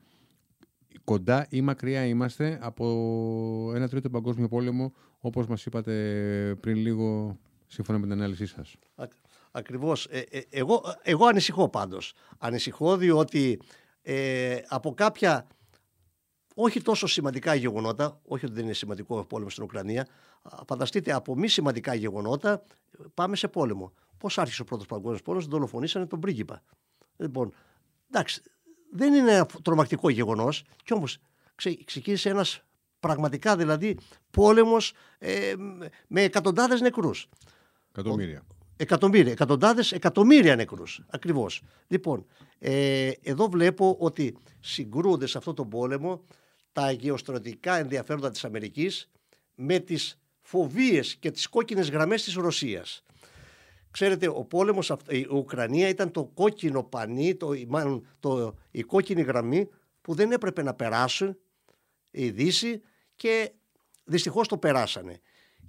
[1.04, 5.92] κοντά ή μακριά είμαστε από ένα τρίτο παγκόσμιο πόλεμο, όπως μας είπατε
[6.60, 8.76] πριν λίγο, σύμφωνα με την ανάλυση σας;
[9.50, 10.06] Ακριβώς.
[10.10, 12.14] Ε, ε, εγώ, εγώ ανησυχώ πάντως.
[12.38, 13.60] Ανησυχώ διότι
[14.10, 15.46] ε, από κάποια
[16.54, 20.06] όχι τόσο σημαντικά γεγονότα, όχι ότι δεν είναι σημαντικό ο πόλεμος στην Ουκρανία,
[20.66, 22.62] φανταστείτε από μη σημαντικά γεγονότα
[23.14, 23.92] πάμε σε πόλεμο.
[24.18, 26.62] Πώς άρχισε ο πρώτος παγκόσμιος πόλεμος, δολοφονήσανε τον πρίγκιπα.
[27.16, 27.52] Λοιπόν,
[28.10, 28.42] εντάξει,
[28.92, 31.18] δεν είναι ένα τρομακτικό γεγονός, κι όμως
[31.84, 32.62] ξεκίνησε ένας
[33.00, 33.98] πραγματικά δηλαδή
[34.30, 35.54] πόλεμος ε,
[36.06, 37.28] με εκατοντάδες νεκρούς.
[37.90, 38.42] Εκατομμύρια.
[38.80, 41.02] Εκατομμύρια, εκατοντάδες εκατομμύρια νεκρούς.
[41.10, 41.62] Ακριβώς.
[41.86, 42.26] Λοιπόν,
[42.58, 46.24] ε, εδώ βλέπω ότι συγκρούονται σε αυτό τον πόλεμο
[46.72, 49.10] τα γεωστρατηγικά ενδιαφέροντα της Αμερικής
[49.54, 53.02] με τις φοβίες και τις κόκκινες γραμμές της Ρωσίας.
[53.90, 59.68] Ξέρετε, ο πόλεμος, η Ουκρανία ήταν το κόκκινο πανί, το, μάλλον το, η κόκκινη γραμμή
[60.00, 61.38] που δεν έπρεπε να περάσουν
[62.10, 62.82] η Δύση
[63.16, 63.52] και
[64.04, 65.20] δυστυχώς το περάσανε.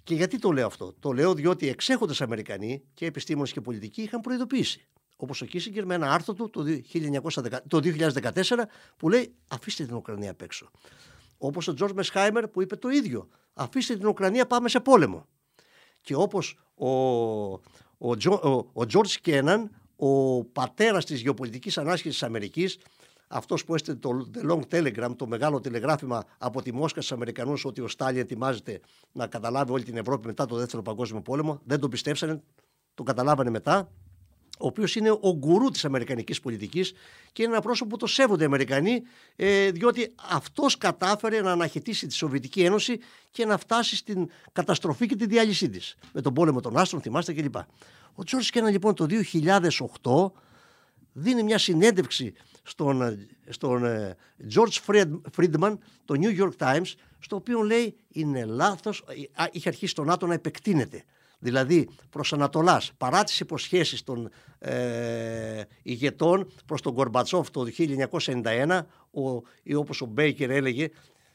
[0.04, 4.22] Και γιατί το λέω αυτό; Το λέω διότι εξέχοντες Αμερικανοί και επιστήμονες και πολιτικοί είχαν
[4.22, 4.88] προειδοποιήσει.
[5.16, 8.42] Όπως ο Κίσιγκερ με ένα άρθρο του το, 1910, το 2014
[8.98, 10.72] που λέει αφήστε την Ουκρανία απ' έξω.
[11.38, 13.28] Όπως ο Τζορτ Μεσχάιμερ που είπε το ίδιο.
[13.54, 15.26] Αφήστε την Ουκρανία, πάμε σε πόλεμο.
[16.02, 17.60] Και όπως ο, ο,
[17.98, 22.78] ο, ο George Κέναν, ο πατέρας της γεωπολιτικής ανάσχεσης της Αμερικής,
[23.32, 27.66] αυτός που έστειλε το The Long Telegram, το μεγάλο τηλεγράφημα από τη Μόσχα στους Αμερικανούς
[27.66, 28.80] ότι ο Στάλιν ετοιμάζεται
[29.12, 31.62] να καταλάβει όλη την Ευρώπη μετά το Δεύτερο Παγκόσμιο Πόλεμο.
[31.64, 32.42] Δεν το πιστέψανε,
[32.94, 33.92] το καταλάβανε μετά.
[34.62, 36.94] ο οποίος είναι ο γκουρού της Αμερικανικής πολιτικής
[37.32, 39.02] και είναι ένα πρόσωπο που το σέβονται οι Αμερικανοί,
[39.36, 43.00] ε, διότι αυτός κατάφερε να αναχαιτήσει τη Σοβιετική Ένωση
[43.32, 45.96] και να φτάσει στην καταστροφή και τη διάλυσή της.
[46.14, 47.56] Με τον πόλεμο των Άστρων, θυμάστε κλπ.
[48.16, 49.06] Ο Τζόρτ Κέναν λοιπόν το
[50.02, 50.32] 2008
[51.14, 52.34] δίνει μια συνέντευξη
[52.70, 53.18] στον,
[53.50, 54.16] στον ε,
[54.54, 54.94] George
[55.38, 59.04] Friedman, το New York Times, στο οποίο λέει είναι λάθος,
[59.38, 61.04] ε, είχε αρχίσει το ΝΑΤΟ να επεκτείνεται.
[61.40, 64.30] Δηλαδή προς Ανατολάς, παρά τις υποσχέσεις των
[64.60, 70.90] ε, ηγετών προς τον Κορμπατσόφ το 1991, ο, ή όπως ο Μπέικερ έλεγε,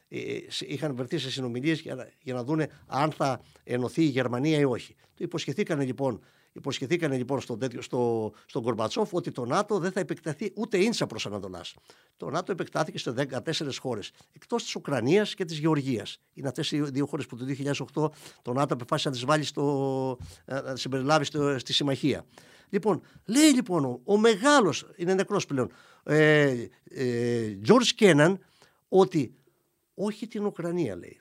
[0.09, 0.19] ε,
[0.59, 4.95] είχαν βρεθεί σε συνομιλίες για, για να δούνε αν θα ενωθεί η Γερμανία ή όχι.
[4.95, 6.21] Το υποσχεθήκανε λοιπόν
[6.57, 11.07] Υποσχεθήκαν λοιπόν στον, τέτοιο, στο, στον Κορμπατσόφ ότι το ΝΑΤΟ δεν θα επεκταθεί ούτε ίντσα
[11.07, 11.75] προς Ανατολάς.
[12.17, 16.21] Το ΝΑΤΟ επεκτάθηκε σε 14 χώρες, εκτός της Ουκρανίας και της Γεωργίας.
[16.35, 18.11] Είναι αυτές οι δύο χώρες που το 2008
[18.43, 22.25] το ΝΑΤΟ αποφάσισε να τις βάλει στο, να συμπεριλάβει στο, στη συμμαχία.
[22.69, 25.71] Λοιπόν, λέει λοιπόν ο, ο μεγάλος, είναι νεκρός πλέον,
[26.05, 28.35] ε, ε, George Kennan,
[28.89, 29.35] ότι
[29.95, 31.19] όχι την Ουκρανία λέει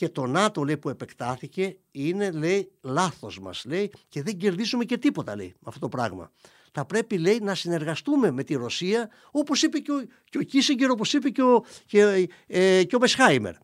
[0.00, 4.98] και το ΝΑΤΟ λέει που επεκτάθηκε είναι λέει λάθος μας λέει και δεν κερδίσουμε και
[4.98, 6.30] τίποτα λέει με αυτό το πράγμα.
[6.72, 10.90] Θα πρέπει λέει να συνεργαστούμε με τη Ρωσία όπως είπε και ο, και ο Κίσιγκερ
[10.90, 13.54] όπως είπε και ο, και, ε, και ο Μεσχάιμερ.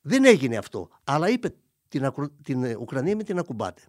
[0.00, 1.54] Δεν έγινε αυτό αλλά είπε
[1.88, 3.82] την, την Ουκρανία με την ακουμπάτε.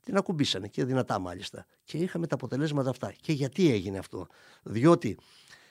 [0.00, 3.12] Την ακουμπήσανε και δυνατά μάλιστα και είχαμε τα αποτελέσματα αυτά.
[3.20, 4.26] Και γιατί έγινε αυτό.
[4.62, 5.18] Διότι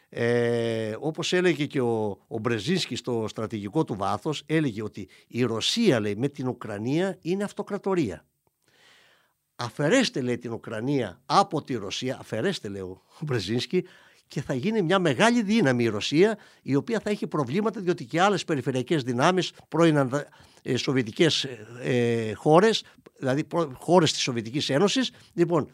[0.09, 5.99] ε, όπως έλεγε και ο, ο Μπρεζίνσκι στο στρατηγικό του βάθος, έλεγε ότι η Ρωσία
[5.99, 8.25] λέει, με την Ουκρανία είναι αυτοκρατορία.
[9.55, 13.85] Αφαιρέστε λέει την Ουκρανία από τη Ρωσία, αφαιρέστε λέει ο Μπρεζίνσκι,
[14.27, 18.21] και θα γίνει μια μεγάλη δύναμη η Ρωσία η οποία θα έχει προβλήματα διότι και
[18.21, 20.09] άλλες περιφερειακές δυνάμεις πρώην
[20.61, 21.47] ε, σοβιετικές
[21.81, 22.83] ε, χώρες
[23.17, 25.69] δηλαδή χώρες της Σοβιετικής Ένωσης λοιπόν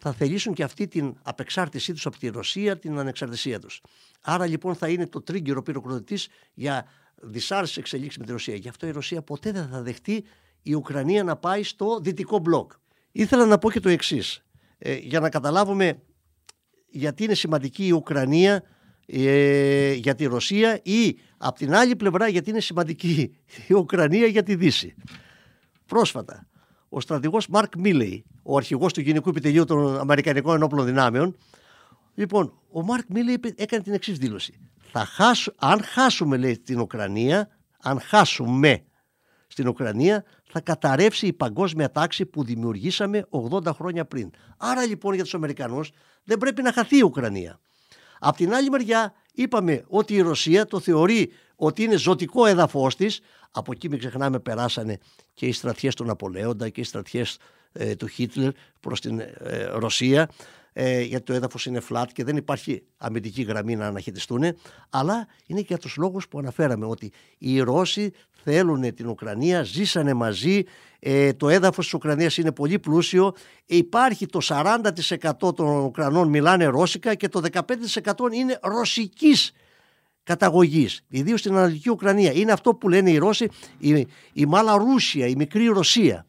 [0.00, 3.82] θα θελήσουν και αυτή την απεξάρτησή τους από τη Ρωσία, την ανεξαρτησία τους.
[4.20, 6.86] Άρα λοιπόν θα είναι το τρίγκυρο πυροκροτητής για
[7.22, 8.54] δυσάρεστες εξελίξεις με τη Ρωσία.
[8.54, 10.24] Γι' αυτό η Ρωσία ποτέ δεν θα δεχτεί
[10.62, 12.72] η Ουκρανία να πάει στο δυτικό μπλοκ.
[13.12, 14.44] Ήθελα να πω και το εξής.
[14.78, 16.02] Ε, για να καταλάβουμε
[16.90, 18.62] γιατί είναι σημαντική η Ουκρανία
[19.06, 23.36] ε, για τη Ρωσία ή από την άλλη πλευρά γιατί είναι σημαντική
[23.68, 24.94] η Ουκρανία για τη Δύση.
[25.86, 26.48] Πρόσφατα
[26.88, 31.36] ο στρατηγός Μαρκ Μίλεϊ, ο αρχηγός του Γενικού Επιτελείου των Αμερικανικών Ενόπλων Δυνάμεων.
[32.14, 34.58] Λοιπόν, ο Μαρκ Μίλεϊ έκανε την εξής δήλωση.
[34.92, 37.48] Θα χάσου, αν χάσουμε, λέει, την Ουκρανία,
[37.82, 38.84] αν χάσουμε
[39.46, 44.30] στην Ουκρανία, θα καταρρεύσει η παγκόσμια τάξη που δημιουργήσαμε 80 χρόνια πριν.
[44.56, 45.90] Άρα λοιπόν για τους Αμερικανούς
[46.24, 47.60] δεν πρέπει να χαθεί η Ουκρανία.
[48.18, 53.20] Απ' την άλλη μεριά είπαμε ότι η Ρωσία το θεωρεί ότι είναι ζωτικό έδαφος της.
[53.50, 54.98] Από εκεί μην ξεχνάμε περάσανε
[55.34, 57.38] και οι στρατιές του Ναπολέοντα και οι στρατιές
[57.72, 60.30] ε, του Χίτλερ προς την ε, Ρωσία.
[60.72, 64.42] Ε, γιατί το έδαφος είναι flat και δεν υπάρχει αμυντική γραμμή να αναχαιτιστούν
[64.90, 68.12] αλλά είναι και για τους λόγους που αναφέραμε ότι οι Ρώσοι
[68.44, 70.62] θέλουν την Ουκρανία, ζήσανε μαζί,
[70.98, 73.34] ε, το έδαφος της Ουκρανίας είναι πολύ πλούσιο,
[73.66, 79.52] υπάρχει το 40% των Ουκρανών μιλάνε ρώσικα και το 15% είναι ρωσικής
[80.30, 82.32] καταγωγής, ιδίως στην Ανατολική Ουκρανία.
[82.32, 86.26] Είναι αυτό που λένε οι Ρώσοι, η, η Μάλα Ρούσια, η μικρή Ρωσία.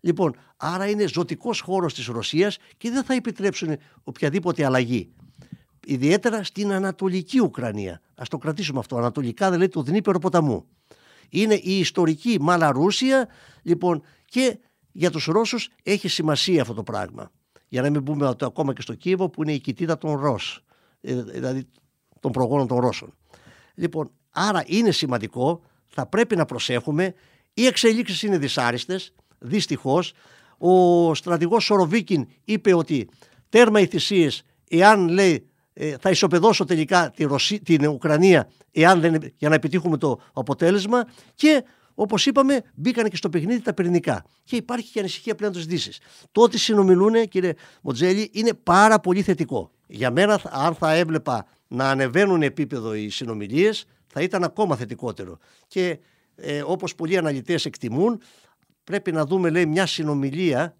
[0.00, 5.12] Λοιπόν, άρα είναι ζωτικός χώρος της Ρωσίας και δεν θα επιτρέψουν οποιαδήποτε αλλαγή.
[5.86, 8.00] Ιδιαίτερα στην Ανατολική Ουκρανία.
[8.14, 8.96] Α το κρατήσουμε αυτό.
[8.96, 10.64] Ανατολικά δηλαδή του Δνήπερο ποταμού.
[11.28, 12.38] Είναι η ιστορική
[12.72, 13.28] Ρούσια,
[13.62, 14.58] λοιπόν, και
[14.92, 17.30] για τους Ρώσους έχει σημασία αυτό το πράγμα.
[17.68, 20.64] Για να μην πούμε ότι ακόμα και στο Κίεβο που είναι η κοιτίδα των Ρώσ,
[21.00, 21.66] ε, δηλαδή
[22.20, 23.14] των προγόνων των Ρώσων.
[23.74, 27.14] Λοιπόν, άρα είναι σημαντικό, θα πρέπει να προσέχουμε.
[27.54, 30.12] Οι εξελίξεις είναι δυσάρεστες, δυστυχώς.
[30.58, 33.08] Ο στρατηγός Σοροβίκιν είπε ότι
[33.48, 39.32] τέρμα οι θυσίες, εάν λέει ε, θα ισοπεδώσω τελικά τη Ρωσί, την Ουκρανία εάν δεν,
[39.36, 44.56] για να επιτύχουμε το αποτέλεσμα και όπως είπαμε μπήκαν και στο παιχνίδι τα πυρηνικά και
[44.56, 45.98] υπάρχει και ανησυχία πλέον της Δύσης.
[46.32, 49.70] Το ότι συνομιλούν κύριε Μοτζέλη είναι πάρα πολύ θετικό.
[49.86, 55.38] Για μένα αν θα έβλεπα να ανεβαίνουν επίπεδο οι συνομιλίες θα ήταν ακόμα θετικότερο.
[55.66, 55.98] Και
[56.34, 58.20] ε, όπως πολλοί αναλυτές εκτιμούν
[58.84, 60.76] πρέπει να δούμε λέει μια συνομιλία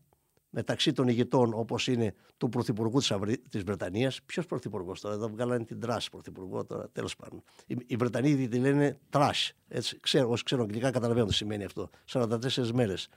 [0.50, 3.38] μεταξύ των ηγετών όπως είναι του Πρωθυπουργού της, Αυρι...
[3.38, 4.20] της Βρετανίας.
[4.26, 7.42] Ποιος Πρωθυπουργός τώρα, εδώ βγάλανε την Τράσ Πρωθυπουργό τώρα, τέλος πάντων.
[7.66, 11.90] Οι, οι Βρετανοί τη λένε Τράσ, έτσι, ξέρω, όσοι ξέρουν αγγλικά καταλαβαίνουν τι σημαίνει αυτό,
[12.12, 13.08] 44 μέρες.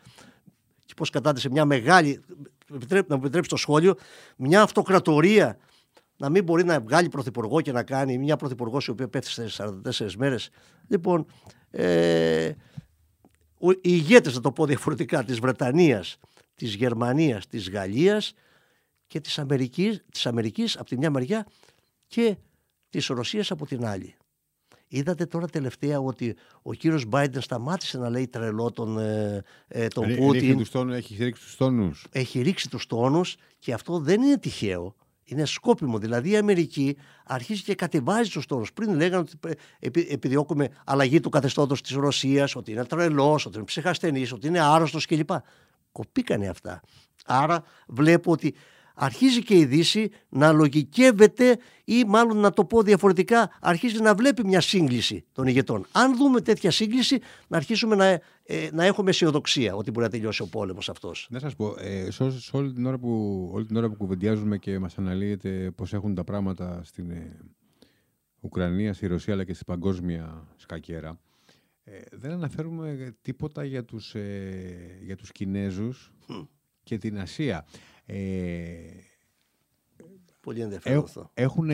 [0.86, 2.20] Και πώς κατάτησε μια μεγάλη,
[2.68, 3.96] να μου επιτρέψει το σχόλιο,
[4.38, 5.58] μια αυτοκρατορία
[6.18, 9.50] να μην μπορεί να βγάλει πρωθυπουργό και να κάνει μια πρωθυπουργός η οποία πέφτει σε
[9.50, 10.50] 44 μέρες.
[10.88, 11.26] Λοιπόν,
[11.70, 12.52] ε,
[13.60, 16.18] οι ηγέτες, να το πω διαφορετικά, της Βρετανίας,
[16.56, 18.34] της Γερμανίας, της Γαλλίας
[19.08, 21.48] και της Αμερικής, της Αμερικής από τη μια μεριά
[22.08, 22.38] και
[22.90, 24.16] της Ρωσίας από την άλλη.
[24.88, 30.16] Είδατε τώρα τελευταία ότι ο κύριος Μπάιντεν σταμάτησε να λέει τρελό τον, ε, ε τον
[30.16, 30.66] Πούτιν.
[30.92, 32.06] έχει ρίξει τους τόνους.
[32.12, 34.96] Έχει ρίξει τους τόνους και αυτό δεν είναι τυχαίο.
[35.30, 35.98] Είναι σκόπιμο.
[35.98, 38.66] Δηλαδή η Αμερική αρχίζει και κατεβάζει τους τόνου.
[38.74, 39.58] Πριν λέγανε ότι
[40.10, 45.06] επιδιώκουμε αλλαγή του καθεστώτος της Ρωσίας, ότι είναι τρελός, ότι είναι ψυχασθενής, ότι είναι άρρωστος
[45.06, 45.30] κλπ.
[45.92, 46.82] Κοπήκανε αυτά.
[47.26, 48.56] Άρα βλέπω ότι
[48.98, 54.46] αρχίζει και η Δύση να λογικεύεται ή μάλλον να το πω διαφορετικά αρχίζει να βλέπει
[54.46, 55.86] μια σύγκληση των ηγετών.
[55.92, 58.22] Αν δούμε τέτοια σύγκληση να αρχίσουμε να, ε,
[58.72, 61.28] να έχουμε αισιοδοξία ότι μπορεί να τελειώσει ο πόλεμος αυτός.
[61.30, 64.80] Να σας πω, ε, σε, όλη, την ώρα που, όλη την ώρα που κουβεντιάζουμε και
[64.80, 67.40] μας αναλύεται πώς έχουν τα πράγματα στην ε,
[68.40, 71.20] Ουκρανία, στη Ρωσία αλλά και στην παγκόσμια σκακέρα
[71.90, 76.12] ε, δεν αναφέρουμε τίποτα για τους, ε, για τους Κινέζους
[76.84, 77.66] και την Ασία.
[78.10, 78.78] Ε,
[80.42, 81.32] Πολύ ενδιαφέρον αυτό.
[81.34, 81.70] Έχουν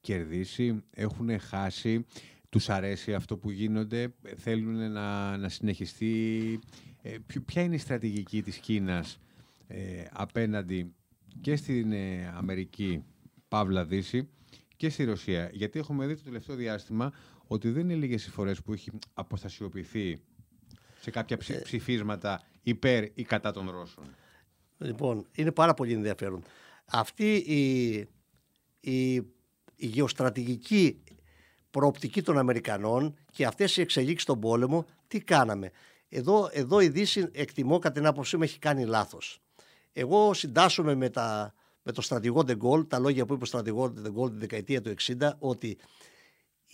[0.00, 2.06] κερδίσει, έχουν χάσει,
[2.48, 6.60] τους αρέσει αυτό που γίνονται, θέλουν να, να συνεχιστεί.
[7.02, 9.18] Ε, ποια είναι η στρατηγική της Κίνας
[9.66, 10.94] ε, απέναντι
[11.40, 13.04] και στην ε, Αμερική,
[13.48, 14.28] Παύλα Δύση,
[14.76, 17.12] και στη Ρωσία; Γιατί έχουμε δει το τελευταίο διάστημα
[17.46, 20.20] ότι δεν είναι λίγες οι φορές που έχει αποστασιοποιηθεί
[21.00, 24.04] σε κάποια ψηφίσματα υπέρ ή κατά των Ρώσων.
[24.82, 26.42] Λοιπόν, είναι πάρα πολύ ενδιαφέρον.
[26.84, 27.92] Αυτή η,
[28.80, 29.14] η,
[29.76, 31.02] η γεωστρατηγική
[31.70, 35.70] προοπτική των Αμερικανών και αυτές οι εξελίξεις στον πόλεμο, τι κάναμε;
[36.08, 39.40] Εδώ, εδώ η Δύση εκτιμώ κατά την άποψή μου έχει κάνει λάθος.
[39.92, 44.30] Εγώ συντάσσομαι με, τα, με το στρατηγό Ντεγκόλ, τα λόγια που είπε ο στρατηγό Ντεγκόλ
[44.30, 45.78] τη δεκαετία του 60, ότι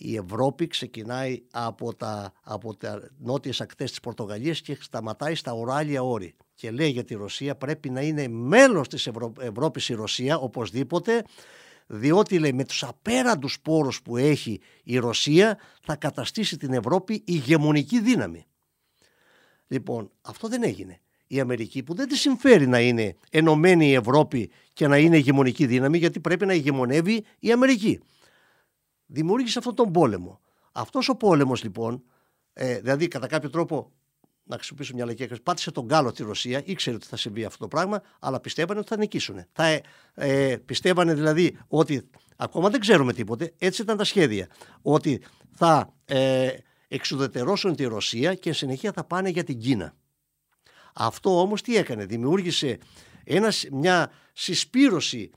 [0.01, 6.03] η Ευρώπη ξεκινάει από τα, από τα νότιες ακτές της Πορτογαλίας και σταματάει στα οράλια
[6.03, 6.35] όρη.
[6.55, 9.33] Και λέει για τη Ρωσία πρέπει να είναι μέλος της Ευρω...
[9.39, 11.23] Ευρώπης η Ρωσία οπωσδήποτε
[11.87, 17.99] διότι λέει με τους απέραντους πόρους που έχει η Ρωσία θα καταστήσει την Ευρώπη ηγεμονική
[18.01, 18.45] δύναμη.
[19.67, 20.99] Λοιπόν, αυτό δεν έγινε.
[21.27, 25.65] Η Αμερική που δεν της συμφέρει να είναι ενωμένη η Ευρώπη και να είναι ηγεμονική
[25.65, 27.99] δύναμη γιατί πρέπει να ηγεμονεύει η Αμερική
[29.09, 30.39] δημιούργησε αυτόν τον πόλεμο.
[30.71, 32.03] Αυτός ο πόλεμος λοιπόν,
[32.53, 33.91] ε, δηλαδή κατά κάποιο τρόπο
[34.49, 37.57] να χρησιμοποιήσω μια λαϊκή έκφραση, πάτησε τον κάλο τη Ρωσία, ήξερε ότι θα συμβεί αυτό
[37.57, 39.45] το πράγμα, αλλά πιστεύανε ότι θα νικήσουν.
[39.51, 39.81] Θα, ε,
[40.13, 44.47] ε, πιστεύανε δηλαδή ότι, ακόμα δεν ξέρουμε τίποτε, έτσι ήταν τα σχέδια,
[44.81, 46.49] ότι θα ε,
[46.87, 49.93] εξουδετερώσουν τη Ρωσία και συνεχεία θα πάνε για την Κίνα.
[50.93, 52.77] Αυτό όμως τι έκανε, δημιούργησε
[53.23, 55.31] ένα, μια συσπήρωση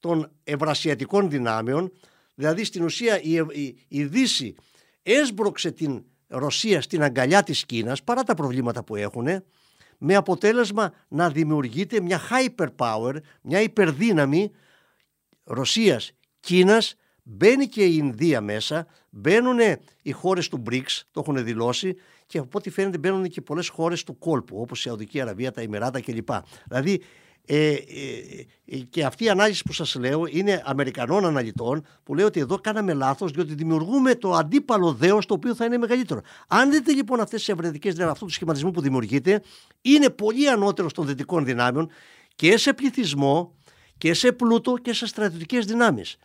[0.00, 1.92] των ευρασιατικών δυνάμεων
[2.38, 4.54] Δηλαδή στην ουσία η, η, η Δύση
[5.02, 9.26] έσπρωξε την Ρωσία στην αγκαλιά της Κίνας παρά τα προβλήματα που έχουν
[9.98, 14.50] με αποτέλεσμα να δημιουργείται μια hyperpower, μια υπερδύναμη
[15.44, 19.58] Ρωσίας, Κίνας, μπαίνει και η Ινδία μέσα, μπαίνουν
[20.02, 21.96] οι χώρες του BRICS, το έχουν δηλώσει
[22.26, 25.62] και από ό,τι φαίνεται μπαίνουν και πολλές χώρες του κόλπου όπως η Σαουδική Αραβία, τα
[25.62, 26.28] Ημεράτα κλπ.
[26.64, 27.02] Δηλαδή
[27.50, 27.76] ε, ε,
[28.64, 32.58] ε, και αυτή η ανάλυση που σας λέω είναι Αμερικανών αναλυτών που λέει ότι εδώ
[32.58, 36.20] κάναμε λάθος διότι δημιουργούμε το αντίπαλο δέος το οποίο θα είναι μεγαλύτερο.
[36.48, 39.42] Αν δείτε λοιπόν αυτές τις ευρετικές δυνάμεις, αυτού του σχηματισμού που δημιουργείται
[39.80, 41.90] είναι πολύ ανώτερο των δυτικών δυνάμεων
[42.34, 43.56] και σε πληθυσμό
[43.98, 46.16] και σε πλούτο και σε στρατιωτικές δυνάμεις.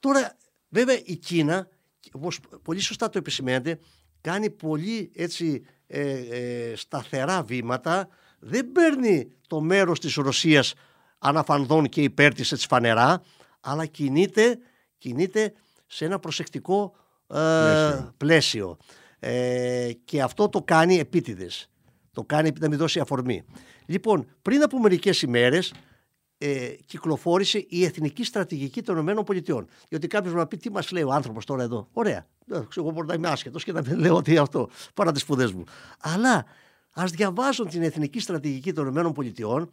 [0.00, 0.36] Τώρα
[0.68, 1.68] βέβαια η Κίνα,
[2.12, 3.78] όπως πολύ σωστά το επισημαίνετε,
[4.20, 10.74] κάνει πολύ έτσι ε, ε, σταθερά βήματα δεν παίρνει το μέρος της Ρωσίας
[11.18, 13.22] αναφανδόν και υπέρ της έτσι φανερά,
[13.60, 14.58] αλλά κινείται,
[14.98, 15.52] κινείται
[15.86, 16.94] σε ένα προσεκτικό
[17.26, 18.76] ε, πλαίσιο.
[19.18, 21.70] Ε, και αυτό το κάνει επίτηδες.
[22.12, 23.44] Το κάνει να μην δώσει αφορμή.
[23.86, 25.74] Λοιπόν, πριν από μερικές ημέρες
[26.38, 29.64] ε, κυκλοφόρησε η εθνική στρατηγική των ΗΠΑ.
[29.88, 32.26] Γιατί κάποιος μου πει τι μας λέει ο άνθρωπος τώρα εδώ; Ωραία.
[32.76, 35.64] Εγώ μπορεί να είμαι άσχετος και να μην λέω ότι αυτό παρά τις σπουδές μου.
[36.00, 36.44] Αλλά
[37.00, 39.68] Α διαβάσουν την εθνική στρατηγική των ΗΠΑ,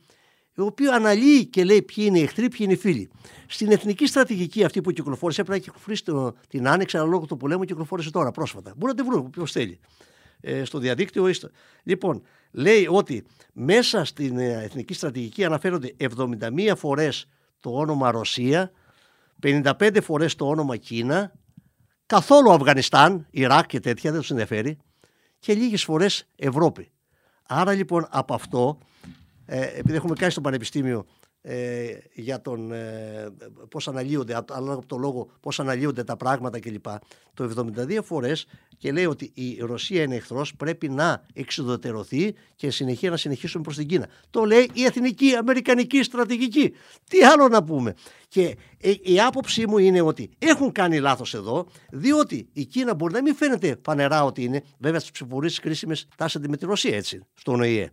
[0.57, 3.09] η οποία αναλύει και λέει ποιοι είναι οι εχθροί, ποιοι είναι οι φίλοι.
[3.47, 6.03] Στην εθνική στρατηγική αυτή που κυκλοφόρησε, έπρεπε να κυκλοφορήσει
[6.47, 8.73] την άνοιξη, αλλά λόγω του πολέμου κυκλοφόρησε τώρα πρόσφατα.
[8.77, 9.79] Μπορεί να τη βρουν όποιο θέλει.
[10.47, 11.29] Ε, στο διαδίκτυο.
[11.83, 17.27] Λοιπόν, λέει ότι μέσα στην ε, εθνική στρατηγική αναφέρονται 71 φορές
[17.59, 18.71] το όνομα Ρωσία,
[19.43, 21.33] 55 φορές το όνομα Κίνα,
[22.05, 24.77] καθόλου Αφγανιστάν, Ιράκ και τέτοια, δεν τους ενδιαφέρει,
[25.39, 26.91] και λίγες φορές Ευρώπη.
[27.47, 28.77] Άρα λοιπόν από αυτό,
[29.45, 31.05] ε, επειδή έχουμε κάνει στο Πανεπιστήμιο
[31.47, 33.27] ε, για τον ε,
[33.69, 36.85] πώς αναλύονται, ανάλογα από το λόγο πώς αναλύονται τα πράγματα κλπ.
[37.33, 43.09] Το 72 φορές και λέει ότι η Ρωσία είναι εχθρός, πρέπει να εξουδετερωθεί και συνεχεία
[43.09, 44.07] να συνεχίσουμε προς την Κίνα.
[44.29, 46.73] Το λέει η εθνική αμερικανική στρατηγική.
[47.09, 47.93] Τι άλλο να πούμε.
[48.27, 53.13] Και ε, η άποψή μου είναι ότι έχουν κάνει λάθος εδώ, διότι η Κίνα μπορεί
[53.13, 57.25] να μην φαίνεται φανερά ότι είναι, βέβαια στις ψηφοφορίες κρίσιμες τάσσεται με τη Ρωσία έτσι,
[57.33, 57.91] στον ΟΗΕ.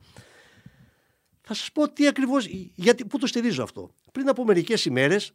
[1.53, 3.91] Θα σας πω τι ακριβώς, γιατί, πού το στηρίζω αυτό.
[4.12, 5.33] Πριν από μερικές ημέρες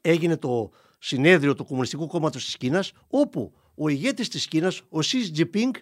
[0.00, 5.30] έγινε το συνέδριο του Κομμουνιστικού Κόμματος της Κίνας, όπου ο ηγέτης της Κίνας, ο Σι
[5.30, 5.74] Τζιπίνγκ,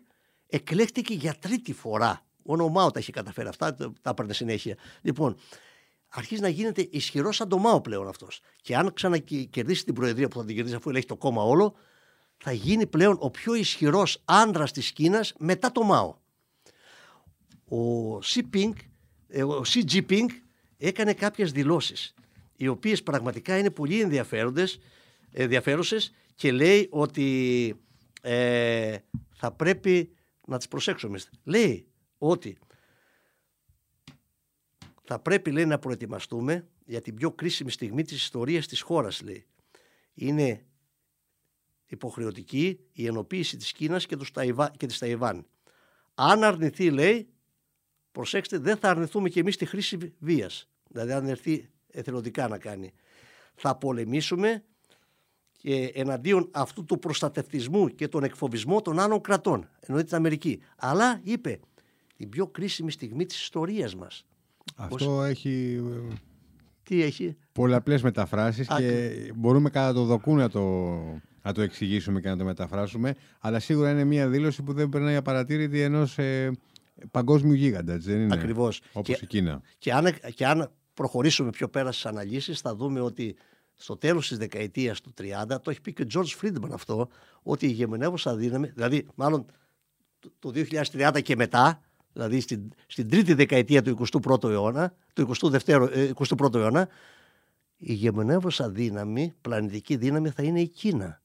[0.47, 2.27] εκλέχτηκε για τρίτη φορά.
[2.43, 4.77] Ο Νομάο τα έχει καταφέρει αυτά, τα έπαιρνε συνέχεια.
[5.03, 5.37] Λοιπόν,
[6.09, 8.41] αρχίζει να γίνεται ισχυρός σαν το Μάο πλέον αυτός.
[8.63, 11.75] Και αν ξανακερδίσει την Προεδρία που θα την κερδίσει αφού ελέγχει το κόμμα όλο,
[12.37, 16.15] θα γίνει πλέον ο πιο ισχυρός άντρας της Κίνας μετά το Μάο.
[17.69, 18.92] Ο Σι Πινγκ ε,
[19.41, 20.27] ο Xi Jinping
[20.77, 22.15] έκανε κάποιες δηλώσεις
[22.57, 24.79] οι οποίες πραγματικά είναι πολύ ενδιαφέροντες,
[25.31, 27.75] ενδιαφέρουσες και λέει ότι
[28.23, 28.99] ε,
[29.33, 30.15] θα πρέπει
[30.47, 31.19] να τις προσέξουμε.
[31.45, 31.87] Λέει
[32.19, 32.59] ότι
[35.03, 39.23] θα πρέπει λέει, να προετοιμαστούμε για την πιο κρίσιμη στιγμή της ιστορίας της χώρας.
[39.23, 39.47] Λέει.
[40.15, 40.67] Είναι
[41.87, 44.31] υποχρεωτική η ενοποίηση της Κίνας και, τους
[44.77, 45.47] και της Ταϊβάν.
[46.15, 47.32] Αν αρνηθεί λέει
[48.13, 50.69] προσέξτε, δεν θα αρνηθούμε και εμείς τη χρήση βίας.
[50.89, 52.93] Δηλαδή αν έρθει εθελοντικά να κάνει.
[53.55, 54.65] Θα πολεμήσουμε
[55.57, 60.61] και εναντίον αυτού του προστατευτισμού και τον εκφοβισμό των άλλων κρατών, εννοείται την Αμερική.
[60.77, 61.61] Αλλά είπε,
[62.17, 64.27] την πιο κρίσιμη στιγμή της ιστορίας μας.
[64.77, 65.83] Αυτό έχει...
[66.83, 70.61] Τι έχει; Πολλαπλές μεταφράσεις και μπορούμε κατά το δοκού να το,
[71.43, 75.17] να το εξηγήσουμε και να το μεταφράσουμε, αλλά σίγουρα είναι μια δήλωση που δεν περνάει
[75.17, 76.51] απαρατήρητη ενός ε,
[77.11, 78.81] παγκόσμιου γίγαντα, δεν είναι; Ακριβώς.
[78.93, 79.63] Όπως η Κίνα.
[79.79, 83.37] Και αν, και αν προχωρήσουμε πιο πέρα στις αναλύσεις, θα δούμε ότι
[83.75, 87.09] στο τέλος της δεκαετίας του 30, το έχει πει και ο George Friedman αυτό,
[87.43, 89.47] ότι η ηγεμονεύουσα δύναμη, δηλαδή μάλλον
[90.39, 91.81] το 2030 και μετά,
[92.13, 96.89] δηλαδή στην, στην τρίτη δεκαετία του 21ου αιώνα, του 22ου, 21ου ε, αιώνα,
[97.77, 101.23] η ηγεμονεύουσα δύναμη, πλανητική δύναμη θα είναι η Κίνα.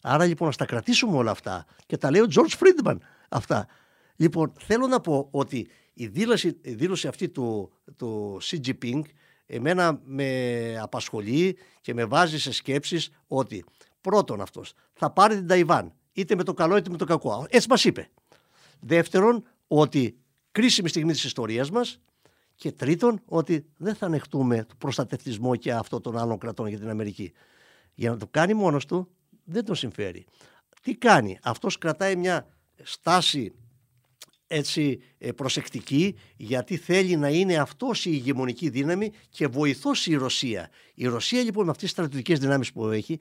[0.00, 2.96] Άρα λοιπόν να τα κρατήσουμε όλα αυτά και τα λέει ο George Friedman
[3.28, 3.66] αυτά.
[4.16, 9.00] Λοιπόν, θέλω να πω ότι η δήλωση, η δήλωση αυτή του, του Xi Jinping
[9.46, 13.64] εμένα με απασχολεί και με βάζει σε σκέψεις ότι
[14.00, 17.46] πρώτον αυτός θα πάρει την Ταϊβάν είτε με το καλό είτε με το κακό.
[17.48, 18.08] Έτσι μας είπε.
[18.80, 20.16] Δεύτερον, ότι
[20.52, 22.00] κρίσιμη στιγμή της ιστορίας μας
[22.54, 26.88] και τρίτον, ότι δεν θα ανεχτούμε το προστατευτισμό και αυτό των άλλων κρατών για την
[26.88, 27.32] Αμερική.
[27.94, 29.08] Για να το κάνει μόνος του
[29.44, 30.26] δεν τον συμφέρει.
[30.82, 32.46] Τι κάνει, αυτός κρατάει μια
[32.82, 33.54] στάση
[34.52, 40.70] έτσι ε, προσεκτική γιατί θέλει να είναι αυτός η ηγεμονική δύναμη και βοηθός η Ρωσία.
[40.94, 43.18] Η Ρωσία λοιπόν με αυτές τις στρατιωτικές δυνάμεις που έχει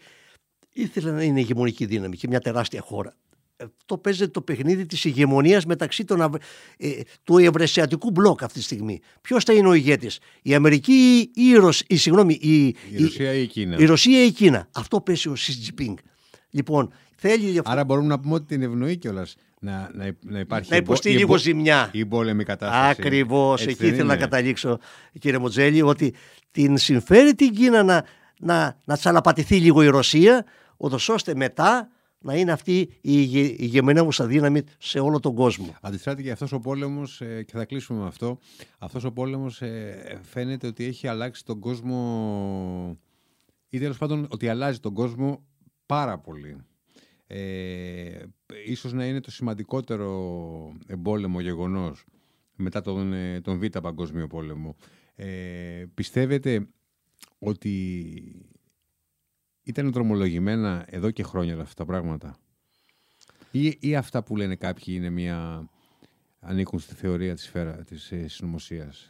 [0.73, 3.15] ήθελε να είναι ηγεμονική δύναμη και μια τεράστια χώρα.
[3.57, 6.39] Ε, το παίζει το παιχνίδι της ηγεμονίας μεταξύ των,
[6.77, 6.89] ε,
[7.23, 8.99] του ευρεσιατικού μπλοκ αυτή τη στιγμή.
[9.21, 13.33] Ποιος θα είναι ο ηγέτης, η Αμερική ή η, Ρωσ, η, συγγνώμη, η, η, Ρωσία
[13.33, 13.77] ή η Κίνα.
[13.79, 14.67] Η Ρωσία ή η Κίνα.
[14.71, 15.97] Αυτό παίζει ο Σιτζιπίνγκ.
[16.49, 17.61] Λοιπόν, θέλει...
[17.63, 20.71] Άρα μπορούμε να πούμε ότι την ευνοεί κιόλας να, να, να υπάρχει.
[20.71, 21.89] Να υποστεί η λίγο ζημιά.
[21.91, 22.89] Η πόλεμη κατάσταση.
[22.89, 23.65] Ακριβώς.
[23.65, 24.79] Εκεί ήθελα να καταλήξω,
[25.19, 26.13] κύριε Μοτζέλη, ότι
[26.51, 28.05] την συμφέρει την Κίνα να,
[28.39, 30.45] να, να τσαλαπατηθεί λίγο η Ρωσία,
[30.77, 35.75] ούτως ώστε μετά να είναι αυτή η ηγεμενεύουσα δύναμη σε όλο τον κόσμο.
[35.81, 38.39] Αντιστράτη και αυτός ο πόλεμος, ε, και θα κλείσουμε με αυτό,
[38.77, 42.97] αυτός ο πόλεμος ε, φαίνεται ότι έχει αλλάξει τον κόσμο
[43.69, 45.43] ή τέλος πάντων ότι αλλάζει τον κόσμο
[45.85, 46.57] πάρα πολύ
[47.33, 48.23] ε,
[48.65, 52.05] ίσως να είναι το σημαντικότερο εμπόλεμο γεγονός
[52.55, 54.75] μετά τον, ε, τον Β' Παγκόσμιο Πόλεμο.
[55.15, 56.67] Ε, πιστεύετε
[57.39, 58.45] ότι
[59.63, 62.37] ήταν δρομολογημένα εδώ και χρόνια αυτά τα πράγματα;
[63.51, 65.69] Ή, ή αυτά που λένε κάποιοι είναι μια
[66.39, 69.07] ανήκουν στη θεωρία της σφαίρα της ε, συνωμοσίας,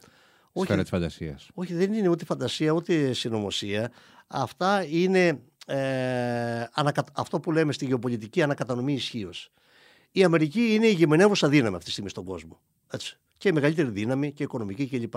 [0.52, 3.92] όχι, σφαίρα της φαντασίας; Όχι, δεν είναι ούτε φαντασία ούτε συνωμοσία.
[4.28, 6.64] Αυτά είναι ε,
[7.14, 9.52] αυτό που λέμε στη γεωπολιτική ανακατανομή ισχύως.
[10.12, 12.60] Η Αμερική είναι η γεμενεύουσα δύναμη αυτή τη στιγμή στον κόσμο.
[12.92, 13.18] Έτσι.
[13.38, 15.14] Και η μεγαλύτερη δύναμη και οικονομική κλπ.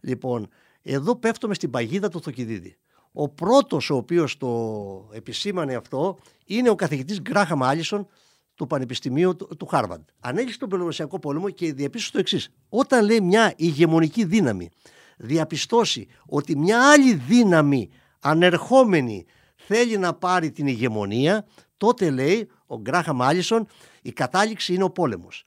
[0.00, 0.48] Λοιπόν,
[0.82, 2.76] εδώ πέφτουμε στην παγίδα του Θοκιδίδη.
[3.12, 8.06] Ο πρώτος ο οποίος το επισήμανε αυτό είναι ο καθηγητής Γκράχαμ Άλισον
[8.54, 10.00] του Πανεπιστημίου του, Χάρβαντ.
[10.20, 12.50] Ανέλησε τον Πελοποννησιακό πόλεμο και διαπίστωσε το εξής.
[12.68, 14.70] Όταν λέει μια ηγεμονική δύναμη
[15.16, 19.24] διαπιστώσει ότι μια άλλη δύναμη ανερχόμενη
[19.66, 21.46] θέλει να πάρει την ηγεμονία,
[21.76, 23.66] τότε λέει ο Γκράχα Μάλισον
[24.02, 25.44] η κατάληξη είναι ο πόλεμος.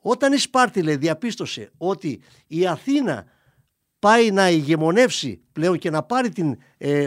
[0.00, 3.24] Όταν η Σπάρτη λέει, διαπίστωσε ότι η Αθήνα
[3.98, 7.06] πάει να ηγεμονεύσει πλέον και να πάρει την ε,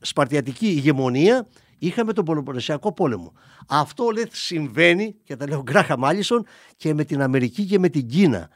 [0.00, 1.46] σπαρτιατική ηγεμονία
[1.78, 3.32] είχαμε τον Πολυπονεσιακό πόλεμο.
[3.68, 6.46] Αυτό λέει συμβαίνει και τα λέω Γκράχα Μάλισον
[6.76, 8.48] και με την Αμερική και με την Κίνα.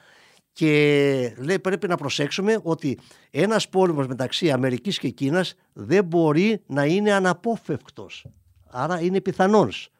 [0.52, 2.98] Και λέει πρέπει να προσέξουμε ότι
[3.30, 8.26] ένας πόλεμος μεταξύ Αμερικής και Κίνας δεν μπορεί να είναι αναπόφευκτος.
[8.70, 9.90] Άρα είναι πιθανός.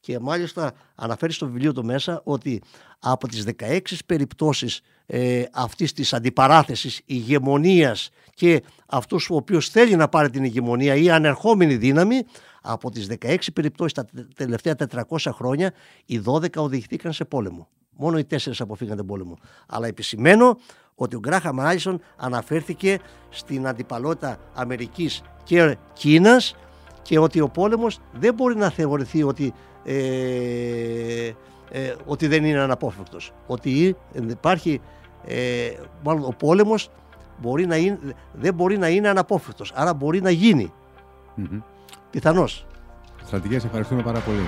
[0.00, 2.62] Και μάλιστα αναφέρει στο βιβλίο του μέσα ότι
[2.98, 10.08] από τις 16 περιπτώσεις ε, αυτής της αντιπαράθεσης ηγεμονίας και αυτός ο οποίος θέλει να
[10.08, 12.22] πάρει την ηγεμονία ή ανερχόμενη δύναμη
[12.62, 14.74] από τις 16 περιπτώσεις τα τελευταία
[15.08, 15.72] 400 χρόνια
[16.04, 17.68] οι 12 οδηγηθήκαν σε πόλεμο.
[18.00, 19.38] Μόνο οι τέσσερις αποφύγαν τον πόλεμο.
[19.66, 20.58] Αλλά επισημαίνω
[20.94, 26.54] ότι ο Γκράχα Μάλισον αναφέρθηκε στην αντιπαλότητα Αμερικής και Κίνας
[27.02, 29.52] και ότι ο πόλεμος δεν μπορεί να θεωρηθεί ότι,
[29.84, 31.32] ε,
[31.70, 33.32] ε, ότι δεν είναι αναπόφευκτος.
[33.46, 34.80] Ότι υπάρχει,
[35.26, 35.70] ε,
[36.02, 36.90] μάλλον ο πόλεμος
[37.38, 37.98] μπορεί να είναι,
[38.32, 40.72] δεν μπορεί να είναι αναπόφευκτος, άρα μπορεί να γίνει.
[41.36, 41.62] Mm-hmm.
[42.10, 42.66] Πιθανώς.
[43.24, 44.42] Στρατηγές, ευχαριστούμε πάρα πολύ.